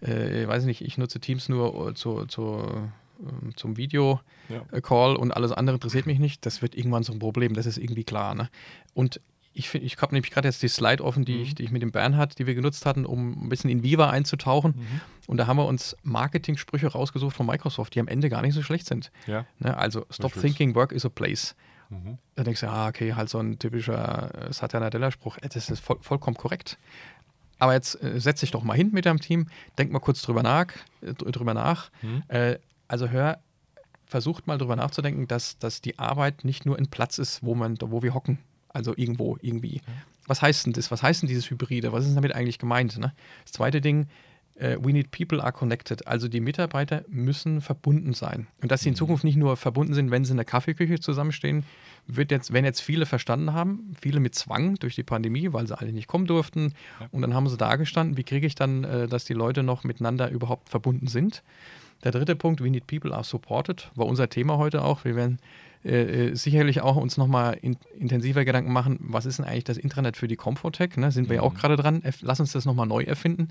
[0.00, 2.92] äh, weiß nicht, ich nutze Teams nur zu, zu ähm,
[3.56, 5.18] zum Video-Call ja.
[5.18, 8.04] und alles andere interessiert mich nicht, das wird irgendwann so ein Problem, das ist irgendwie
[8.04, 8.34] klar.
[8.34, 8.48] Ne?
[8.92, 9.20] Und
[9.54, 11.42] ich, ich habe nämlich gerade jetzt die Slide offen, die, mhm.
[11.42, 14.10] ich, die ich mit dem Bernhard, die wir genutzt hatten, um ein bisschen in Viva
[14.10, 14.74] einzutauchen.
[14.76, 15.00] Mhm.
[15.28, 18.62] Und da haben wir uns Marketing-Sprüche rausgesucht von Microsoft, die am Ende gar nicht so
[18.62, 19.12] schlecht sind.
[19.26, 19.46] Ja.
[19.60, 19.76] Ne?
[19.76, 21.54] Also, stop thinking, work is a place.
[21.88, 22.18] Mhm.
[22.34, 25.38] Da denkst du, ah, okay, halt so ein typischer äh, Satya Nadella-Spruch.
[25.38, 26.76] Äh, das ist voll, vollkommen korrekt.
[27.58, 29.46] Aber jetzt äh, setz dich doch mal hin mit deinem Team,
[29.78, 30.66] denk mal kurz drüber nach.
[31.00, 31.90] Äh, drüber nach.
[32.02, 32.22] Mhm.
[32.28, 33.38] Äh, also hör,
[34.06, 37.76] versucht mal drüber nachzudenken, dass, dass die Arbeit nicht nur ein Platz ist, wo, man,
[37.80, 38.38] wo wir hocken.
[38.68, 39.80] Also irgendwo, irgendwie.
[40.26, 40.90] Was heißt denn das?
[40.90, 41.92] Was heißt denn dieses Hybride?
[41.92, 42.98] Was ist damit eigentlich gemeint?
[42.98, 43.12] Ne?
[43.44, 44.08] Das zweite Ding,
[44.60, 46.06] uh, we need people are connected.
[46.06, 48.46] Also die Mitarbeiter müssen verbunden sein.
[48.62, 48.98] Und dass sie in mhm.
[48.98, 51.64] Zukunft nicht nur verbunden sind, wenn sie in der Kaffeeküche zusammenstehen,
[52.06, 55.78] wird jetzt, wenn jetzt viele verstanden haben, viele mit Zwang durch die Pandemie, weil sie
[55.78, 56.74] alle nicht kommen durften.
[57.12, 59.84] Und dann haben sie da gestanden, wie kriege ich dann, äh, dass die Leute noch
[59.84, 61.42] miteinander überhaupt verbunden sind?
[62.04, 65.04] Der dritte Punkt, we need people are supported, war unser Thema heute auch.
[65.04, 65.38] Wir werden
[65.84, 69.78] äh, äh sicherlich auch uns nochmal in, intensiver Gedanken machen, was ist denn eigentlich das
[69.78, 70.96] Internet für die Comfortech?
[70.96, 71.10] Ne?
[71.10, 71.58] Sind wir ja auch mhm.
[71.58, 72.02] gerade dran.
[72.20, 73.48] Lass uns das nochmal neu erfinden.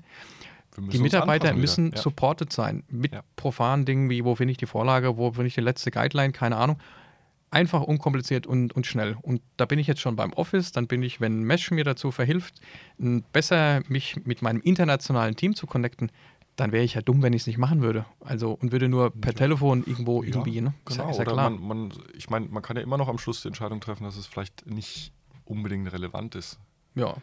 [0.76, 2.00] Die Mitarbeiter müssen ja.
[2.00, 3.22] supported sein mit ja.
[3.36, 6.56] profanen Dingen wie, wo finde ich die Vorlage, wo finde ich die letzte Guideline, keine
[6.56, 6.78] Ahnung.
[7.50, 9.16] Einfach unkompliziert und, und schnell.
[9.22, 12.10] Und da bin ich jetzt schon beim Office, dann bin ich, wenn Mesh mir dazu
[12.10, 12.60] verhilft,
[13.32, 16.10] besser mich mit meinem internationalen Team zu connecten,
[16.56, 18.06] dann wäre ich ja dumm, wenn ich es nicht machen würde.
[18.20, 19.38] Also und würde nur per ja.
[19.38, 20.74] Telefon irgendwo ja, irgendwie, ne?
[20.84, 23.18] Genau, ist ja, ist oder man, man, ich meine, man kann ja immer noch am
[23.18, 25.12] Schluss die Entscheidung treffen, dass es vielleicht nicht
[25.44, 26.58] unbedingt relevant ist.
[26.94, 27.16] Ja.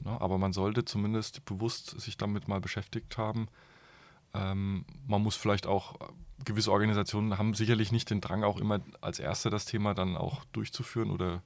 [0.00, 3.46] Na, aber man sollte zumindest bewusst sich damit mal beschäftigt haben.
[4.34, 5.94] Ähm, man muss vielleicht auch,
[6.44, 10.44] gewisse Organisationen haben sicherlich nicht den Drang, auch immer als Erste das Thema dann auch
[10.46, 11.42] durchzuführen oder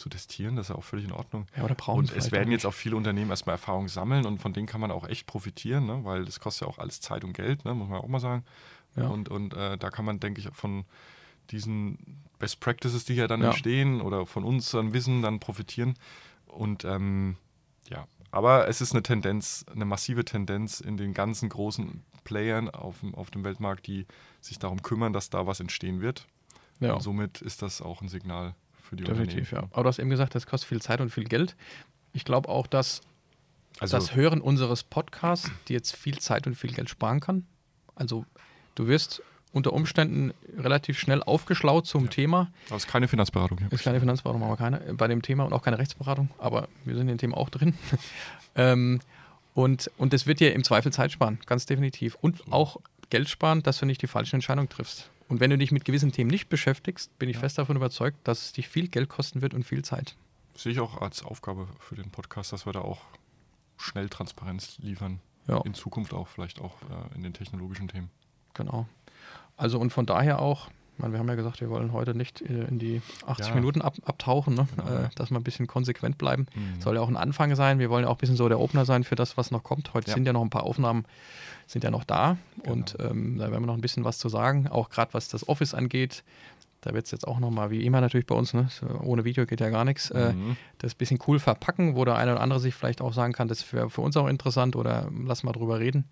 [0.00, 0.56] zu testieren.
[0.56, 1.46] Das ist ja auch völlig in Ordnung.
[1.56, 4.52] Ja, oder brauchen und es werden jetzt auch viele Unternehmen erstmal Erfahrung sammeln und von
[4.52, 6.00] denen kann man auch echt profitieren, ne?
[6.04, 7.74] weil das kostet ja auch alles Zeit und Geld, ne?
[7.74, 8.44] muss man auch mal sagen.
[8.96, 9.06] Ja.
[9.06, 10.84] Und, und äh, da kann man, denke ich, von
[11.50, 13.48] diesen Best Practices, die ja dann ja.
[13.48, 15.94] entstehen oder von unserem Wissen dann profitieren.
[16.46, 17.36] Und ähm,
[17.88, 22.96] ja, aber es ist eine Tendenz, eine massive Tendenz in den ganzen großen Playern auf,
[23.12, 24.06] auf dem Weltmarkt, die
[24.40, 26.26] sich darum kümmern, dass da was entstehen wird.
[26.80, 26.94] Ja.
[26.94, 28.54] Und somit ist das auch ein Signal
[28.90, 29.68] für die Definitiv, ja.
[29.70, 31.54] Aber du hast eben gesagt, das kostet viel Zeit und viel Geld.
[32.12, 33.02] Ich glaube auch, dass
[33.78, 37.46] Also, das Hören unseres Podcasts dir jetzt viel Zeit und viel Geld sparen kann.
[37.94, 38.26] Also
[38.74, 39.22] du wirst
[39.52, 42.50] unter Umständen relativ schnell aufgeschlaut zum Thema.
[42.68, 43.72] das ist keine Finanzberatung hier.
[43.72, 47.02] Ist keine Finanzberatung, wir keine bei dem Thema und auch keine Rechtsberatung, aber wir sind
[47.02, 47.74] in dem Thema auch drin.
[48.56, 49.00] ähm,
[49.54, 52.16] und, und das wird dir im Zweifel Zeit sparen, ganz definitiv.
[52.20, 52.78] Und auch
[53.10, 55.10] Geld sparen, dass du nicht die falschen Entscheidungen triffst.
[55.30, 58.46] Und wenn du dich mit gewissen Themen nicht beschäftigst, bin ich fest davon überzeugt, dass
[58.46, 60.16] es dich viel Geld kosten wird und viel Zeit.
[60.56, 63.02] Sehe ich auch als Aufgabe für den Podcast, dass wir da auch
[63.78, 65.20] schnell Transparenz liefern.
[65.46, 65.60] Ja.
[65.60, 68.10] In Zukunft auch, vielleicht auch äh, in den technologischen Themen.
[68.54, 68.88] Genau.
[69.56, 70.68] Also und von daher auch,
[71.00, 73.54] meine, wir haben ja gesagt, wir wollen heute nicht äh, in die 80 Ja.
[73.54, 74.66] Minuten ab, abtauchen, ne?
[74.76, 76.46] Genau, äh, dass wir ein bisschen konsequent bleiben.
[76.54, 76.80] Mhm.
[76.80, 77.78] Soll ja auch ein Anfang sein.
[77.78, 79.94] Wir wollen ja auch ein bisschen so der Opener sein für das, was noch kommt.
[79.94, 80.14] Heute Ja.
[80.14, 81.04] sind ja noch ein paar Aufnahmen,
[81.66, 82.36] sind ja noch da.
[82.62, 82.72] Genau.
[82.72, 84.68] Und ähm, da werden wir noch ein bisschen was zu sagen.
[84.68, 86.22] Auch gerade was das Office angeht.
[86.82, 88.68] Da wird es jetzt auch nochmal, wie immer natürlich bei uns, ne?
[89.02, 90.56] ohne Video geht ja gar nichts, äh, Mhm.
[90.78, 93.48] das ein bisschen cool verpacken, wo der eine oder andere sich vielleicht auch sagen kann,
[93.48, 96.06] das wäre für uns auch interessant oder lass mal drüber reden.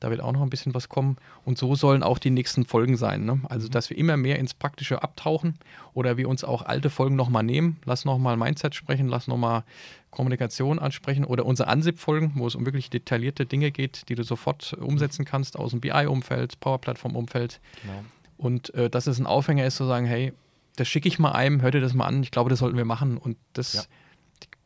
[0.00, 1.16] Da wird auch noch ein bisschen was kommen.
[1.44, 3.24] Und so sollen auch die nächsten Folgen sein.
[3.24, 3.40] Ne?
[3.48, 5.58] Also, dass wir immer mehr ins Praktische abtauchen
[5.94, 7.78] oder wir uns auch alte Folgen nochmal nehmen.
[7.84, 9.64] Lass nochmal Mindset sprechen, lass nochmal
[10.10, 14.72] Kommunikation ansprechen oder unsere ANSIP-Folgen, wo es um wirklich detaillierte Dinge geht, die du sofort
[14.74, 17.60] umsetzen kannst aus dem BI-Umfeld, Power-Plattform-Umfeld.
[17.82, 18.04] Genau.
[18.36, 20.32] Und äh, dass es ein Aufhänger ist, zu sagen, hey,
[20.76, 22.84] das schicke ich mal einem, hör dir das mal an, ich glaube, das sollten wir
[22.84, 23.18] machen.
[23.18, 23.82] Und das, Ja.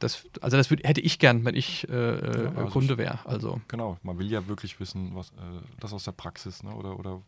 [0.02, 3.18] Das also das würd, hätte ich gern, wenn ich äh, äh, Ja, also Kunde wäre.
[3.26, 5.32] Also Genau, man will ja wirklich wissen, was äh,
[5.80, 7.22] das aus der Praxis ne, oder, oder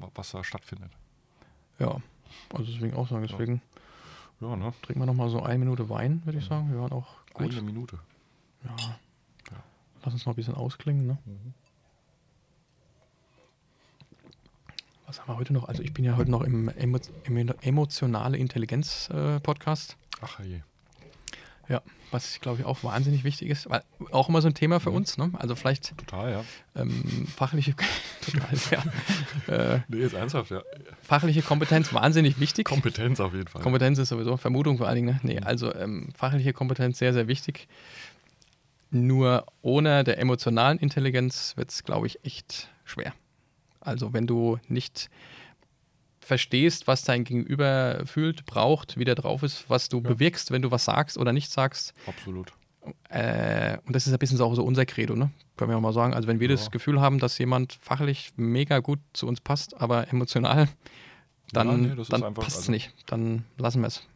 [0.00, 0.90] wa- was da stattfindet.
[1.78, 1.96] ja,
[2.52, 3.62] also deswegen auch sagen, deswegen
[4.40, 4.72] Ja, ne?
[4.82, 6.70] trinken wir nochmal so eine Minute Wein, würde ich sagen.
[6.70, 7.52] Wir waren auch gut.
[7.52, 7.98] Eine Minute.
[8.64, 8.76] Ja.
[9.50, 9.62] Ja.
[10.04, 11.18] Lass uns mal ein bisschen ausklingen, ne?
[11.24, 11.54] Mhm.
[15.06, 15.64] Was haben wir heute noch?
[15.68, 16.98] Also ich bin ja heute noch im, Emo
[17.62, 19.96] emotionale Intelligenz äh, Podcast.
[20.20, 20.60] Ach je.
[21.68, 24.88] Ja, was glaube ich auch wahnsinnig wichtig ist, weil auch immer so ein Thema für
[24.90, 24.96] Mhm.
[24.96, 25.30] uns, ne?
[25.34, 26.44] Also vielleicht Total, ja.
[26.76, 27.74] ähm, fachliche,
[28.24, 28.48] total,
[29.48, 30.62] ja, äh, Nee, ist ernsthaft, ja.
[31.02, 32.64] fachliche Kompetenz wahnsinnig wichtig.
[32.66, 33.60] Kompetenz auf jeden Fall.
[33.62, 35.14] Kompetenz ist sowieso Vermutung vor allen Dingen.
[35.16, 35.20] Ne?
[35.22, 37.68] Nee, also ähm, fachliche Kompetenz sehr, sehr wichtig.
[38.90, 43.12] Nur ohne der emotionalen Intelligenz wird es, glaube ich, echt schwer.
[43.80, 45.10] Also wenn du nicht
[46.28, 50.10] verstehst, was dein Gegenüber fühlt, braucht, wie der drauf ist, was du Ja.
[50.10, 51.94] bewirkst, wenn du was sagst oder nicht sagst.
[52.06, 52.52] Absolut.
[53.10, 55.30] Äh, und das ist ein bisschen auch so unser Credo, ne?
[55.56, 56.14] Können wir auch mal sagen.
[56.14, 56.70] Also wenn wir das Ja.
[56.70, 60.68] Gefühl haben, dass jemand fachlich mega gut zu uns passt, aber emotional,
[61.52, 62.92] dann, Ja, nee, das dann passt es also- nicht.
[63.06, 64.06] Dann lassen wir es.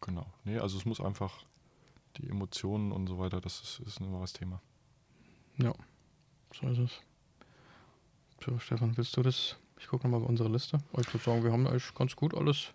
[0.00, 0.26] Genau.
[0.44, 1.44] Nee, also es muss einfach
[2.16, 4.60] die Emotionen und so weiter, das ist, ist ein wahres Thema.
[5.58, 5.72] Ja,
[6.54, 6.90] so ist es.
[8.44, 9.56] So, Stefan, willst du das?
[9.80, 10.78] Ich gucke nochmal bei unserer Liste.
[10.98, 12.72] Ich würde sagen, wir haben eigentlich ganz gut alles,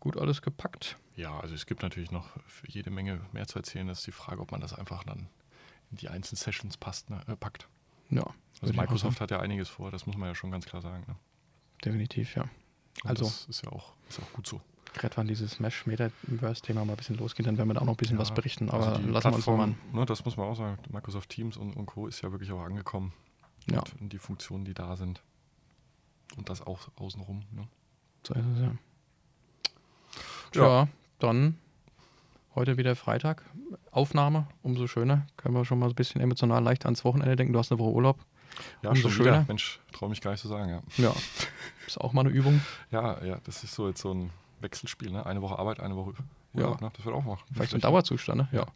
[0.00, 0.96] gut alles gepackt.
[1.16, 2.30] Ja, also es gibt natürlich noch
[2.66, 3.86] jede Menge mehr zu erzählen.
[3.86, 5.28] Das ist die Frage, ob man das einfach dann
[5.90, 7.68] in die einzelnen Sessions passt, ne, äh, packt.
[8.10, 8.24] Ja,
[8.60, 11.04] Also Microsoft hat ja einiges vor, das muss man ja schon ganz klar sagen.
[11.08, 11.16] Ne?
[11.84, 12.42] definitiv, ja.
[13.02, 14.60] Und Also- das ist ja auch, ist auch gut so.
[14.94, 17.84] Gerade wann dieses Mesh Metaverse Thema mal ein bisschen losgeht, dann werden wir da auch
[17.84, 18.70] noch ein bisschen Ja, was berichten.
[18.70, 19.76] also Aber die lassen wir uns mal an.
[19.92, 22.06] ne, das muss man auch sagen, Microsoft Teams und, und Co.
[22.06, 23.12] ist ja wirklich auch angekommen.
[23.70, 23.82] Ja.
[24.00, 25.20] Und die Funktionen, die da sind.
[26.36, 27.42] Und das auch außenrum.
[27.52, 27.66] Ne?
[28.26, 28.72] So ist es ja.
[30.54, 30.62] Ja.
[30.80, 31.58] Ja, dann
[32.54, 33.42] heute wieder Freitag.
[33.90, 35.26] Aufnahme, umso schöner.
[35.36, 37.52] Können wir schon mal ein bisschen emotional leicht ans Wochenende denken.
[37.52, 38.18] Du hast eine Woche Urlaub.
[38.82, 39.24] Ja, Umso schöner.
[39.30, 39.44] wieder.
[39.48, 40.68] Mensch, traue mich gar nicht zu sagen.
[40.70, 40.80] Ja.
[40.96, 41.14] Ja,
[41.86, 42.60] ist auch mal eine Übung.
[42.92, 45.10] ja, ja, das ist so jetzt so ein Wechselspiel.
[45.10, 45.26] Ne?
[45.26, 46.12] Eine Woche Arbeit, eine Woche
[46.52, 46.64] Ja.
[46.66, 46.80] Urlaub.
[46.80, 46.90] Ne?
[46.96, 47.36] Das wird auch mal.
[47.52, 48.48] Vielleicht ein Dauerzustand, ne?
[48.52, 48.66] Ja.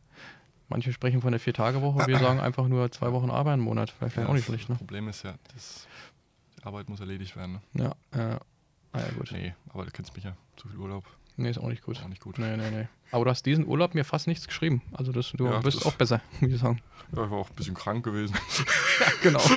[0.69, 3.91] Manche sprechen von der Vier-Tage-Woche, wir sagen einfach nur zwei Wochen arbeiten im Monat.
[3.91, 4.75] Vielleicht Ja, auch nicht das schlecht, ne?
[4.77, 5.87] Problem ist ja, das,
[6.65, 7.61] Arbeit muss erledigt werden.
[7.73, 7.95] Ne?
[8.13, 8.39] Ja, äh,
[8.93, 9.31] ah ja, gut.
[9.33, 10.37] Nee, aber du kennst mich ja.
[10.57, 11.05] Zu viel Urlaub,
[11.41, 12.01] Nee, ist auch nicht gut.
[12.03, 12.39] auch nicht gut.
[12.39, 12.89] Nee, nee, nee.
[13.13, 14.83] Aber du hast diesen Urlaub mir fast nichts geschrieben.
[14.93, 16.81] Also das, du Ja, bist das- auch besser, muss ich sagen.
[17.15, 18.35] Ja, ich war auch ein bisschen krank gewesen.
[19.23, 19.41] Genau.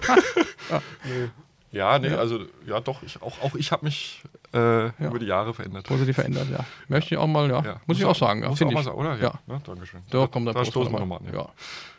[1.73, 2.17] Ja, nee, Ja.
[2.17, 4.21] also ja doch, ich, auch, auch ich habe mich
[4.53, 4.91] äh, Ja.
[4.99, 5.87] über die Jahre verändert.
[5.87, 6.65] Positiv verändert, ja.
[6.89, 7.63] Möchte ich auch mal, ja.
[7.63, 7.81] Ja.
[7.85, 8.43] Muss ich auch sagen.
[8.43, 8.85] Ja, Muss finde auch mal ich.
[8.87, 9.17] sagen, oder?
[9.19, 9.39] Ja.
[9.47, 9.61] Ne?
[9.65, 10.01] Dankeschön.
[10.09, 11.19] Doch, kommt da Prost stoßen wir nochmal.
[11.19, 11.25] an.
[11.27, 11.33] Ja.
[11.33, 11.49] Ja.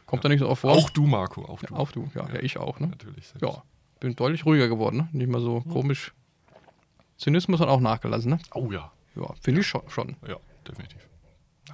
[0.05, 0.73] Kommt da nicht so oft vor?
[0.73, 1.73] Auch du, Marco, auch du.
[1.75, 2.29] Ja, auch du, ja.
[2.35, 2.41] ja.
[2.41, 2.89] ich auch, ne?
[2.89, 3.29] Natürlich.
[3.29, 3.43] selbst.
[3.43, 3.63] Ja.
[4.03, 5.09] Bin deutlich ruhiger geworden, ne?
[5.13, 6.13] Nicht mehr so komisch.
[7.19, 8.39] Zynismus hat auch nachgelassen, ne?
[8.53, 10.17] Oh ja, Ja, finde ich schon, schon.
[10.27, 10.37] ja,
[10.67, 11.09] definitiv.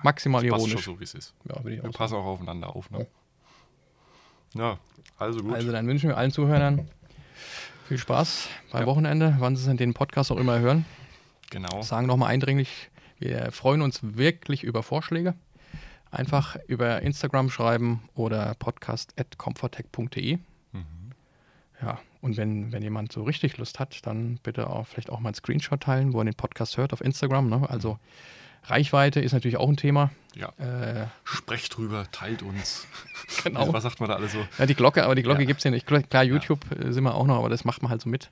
[0.02, 0.84] Maximal Passt ironisch.
[0.84, 1.34] schon so, wie es ist.
[1.48, 2.90] Ja, würde ich Wir auch passen auch aufeinander auf.
[2.90, 3.06] Ne?
[4.54, 4.78] Ja,
[5.16, 5.54] also gut.
[5.54, 6.86] Also dann wünschen wir allen Zuhörern
[7.86, 8.86] viel Spaß beim Ja.
[8.86, 10.84] Wochenende, wann sie den Podcast auch immer hören.
[11.50, 11.80] genau.
[11.80, 15.34] Sagen nochmal eindringlich, wir freuen uns wirklich über Vorschläge.
[16.10, 20.36] Einfach über Instagram schreiben oder podcast.comfortech.de.
[20.72, 20.82] Mhm.
[21.82, 25.28] Ja, und wenn, wenn jemand so richtig Lust hat, dann bitte auch vielleicht auch mal
[25.28, 27.48] einen Screenshot teilen, wo er den Podcast hört auf Instagram.
[27.48, 27.68] Ne?
[27.68, 27.98] Also
[28.64, 30.10] Reichweite ist natürlich auch ein Thema.
[30.34, 30.48] Ja.
[30.58, 32.86] Äh, Sprecht drüber, teilt uns.
[33.44, 33.70] Genau.
[33.74, 34.38] Was sagt man da alle so?
[34.58, 35.46] ja, die Glocke, aber die Glocke Ja.
[35.46, 35.86] gibt es ja nicht.
[35.86, 38.30] Klar, YouTube äh, sind wir auch noch, aber das macht man halt so mit.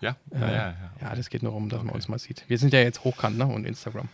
[0.00, 0.54] Ja, Äh, ja, ja.
[0.56, 0.74] Ja,
[1.08, 1.96] ja, das geht nur darum, dass man Okay.
[1.96, 2.44] uns mal sieht.
[2.48, 3.46] Wir sind ja jetzt hochkant ne?
[3.46, 4.08] und Instagram.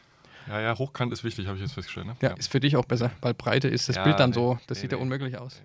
[0.49, 2.07] ja, ja hochkant ist wichtig, habe ich jetzt festgestellt.
[2.07, 2.17] Ne?
[2.23, 4.59] Ja, ist für dich auch besser, weil Breite ist das Ja, Bild dann nee, so,
[4.69, 5.03] das nee, sieht ja nee.
[5.03, 5.61] unmöglich aus.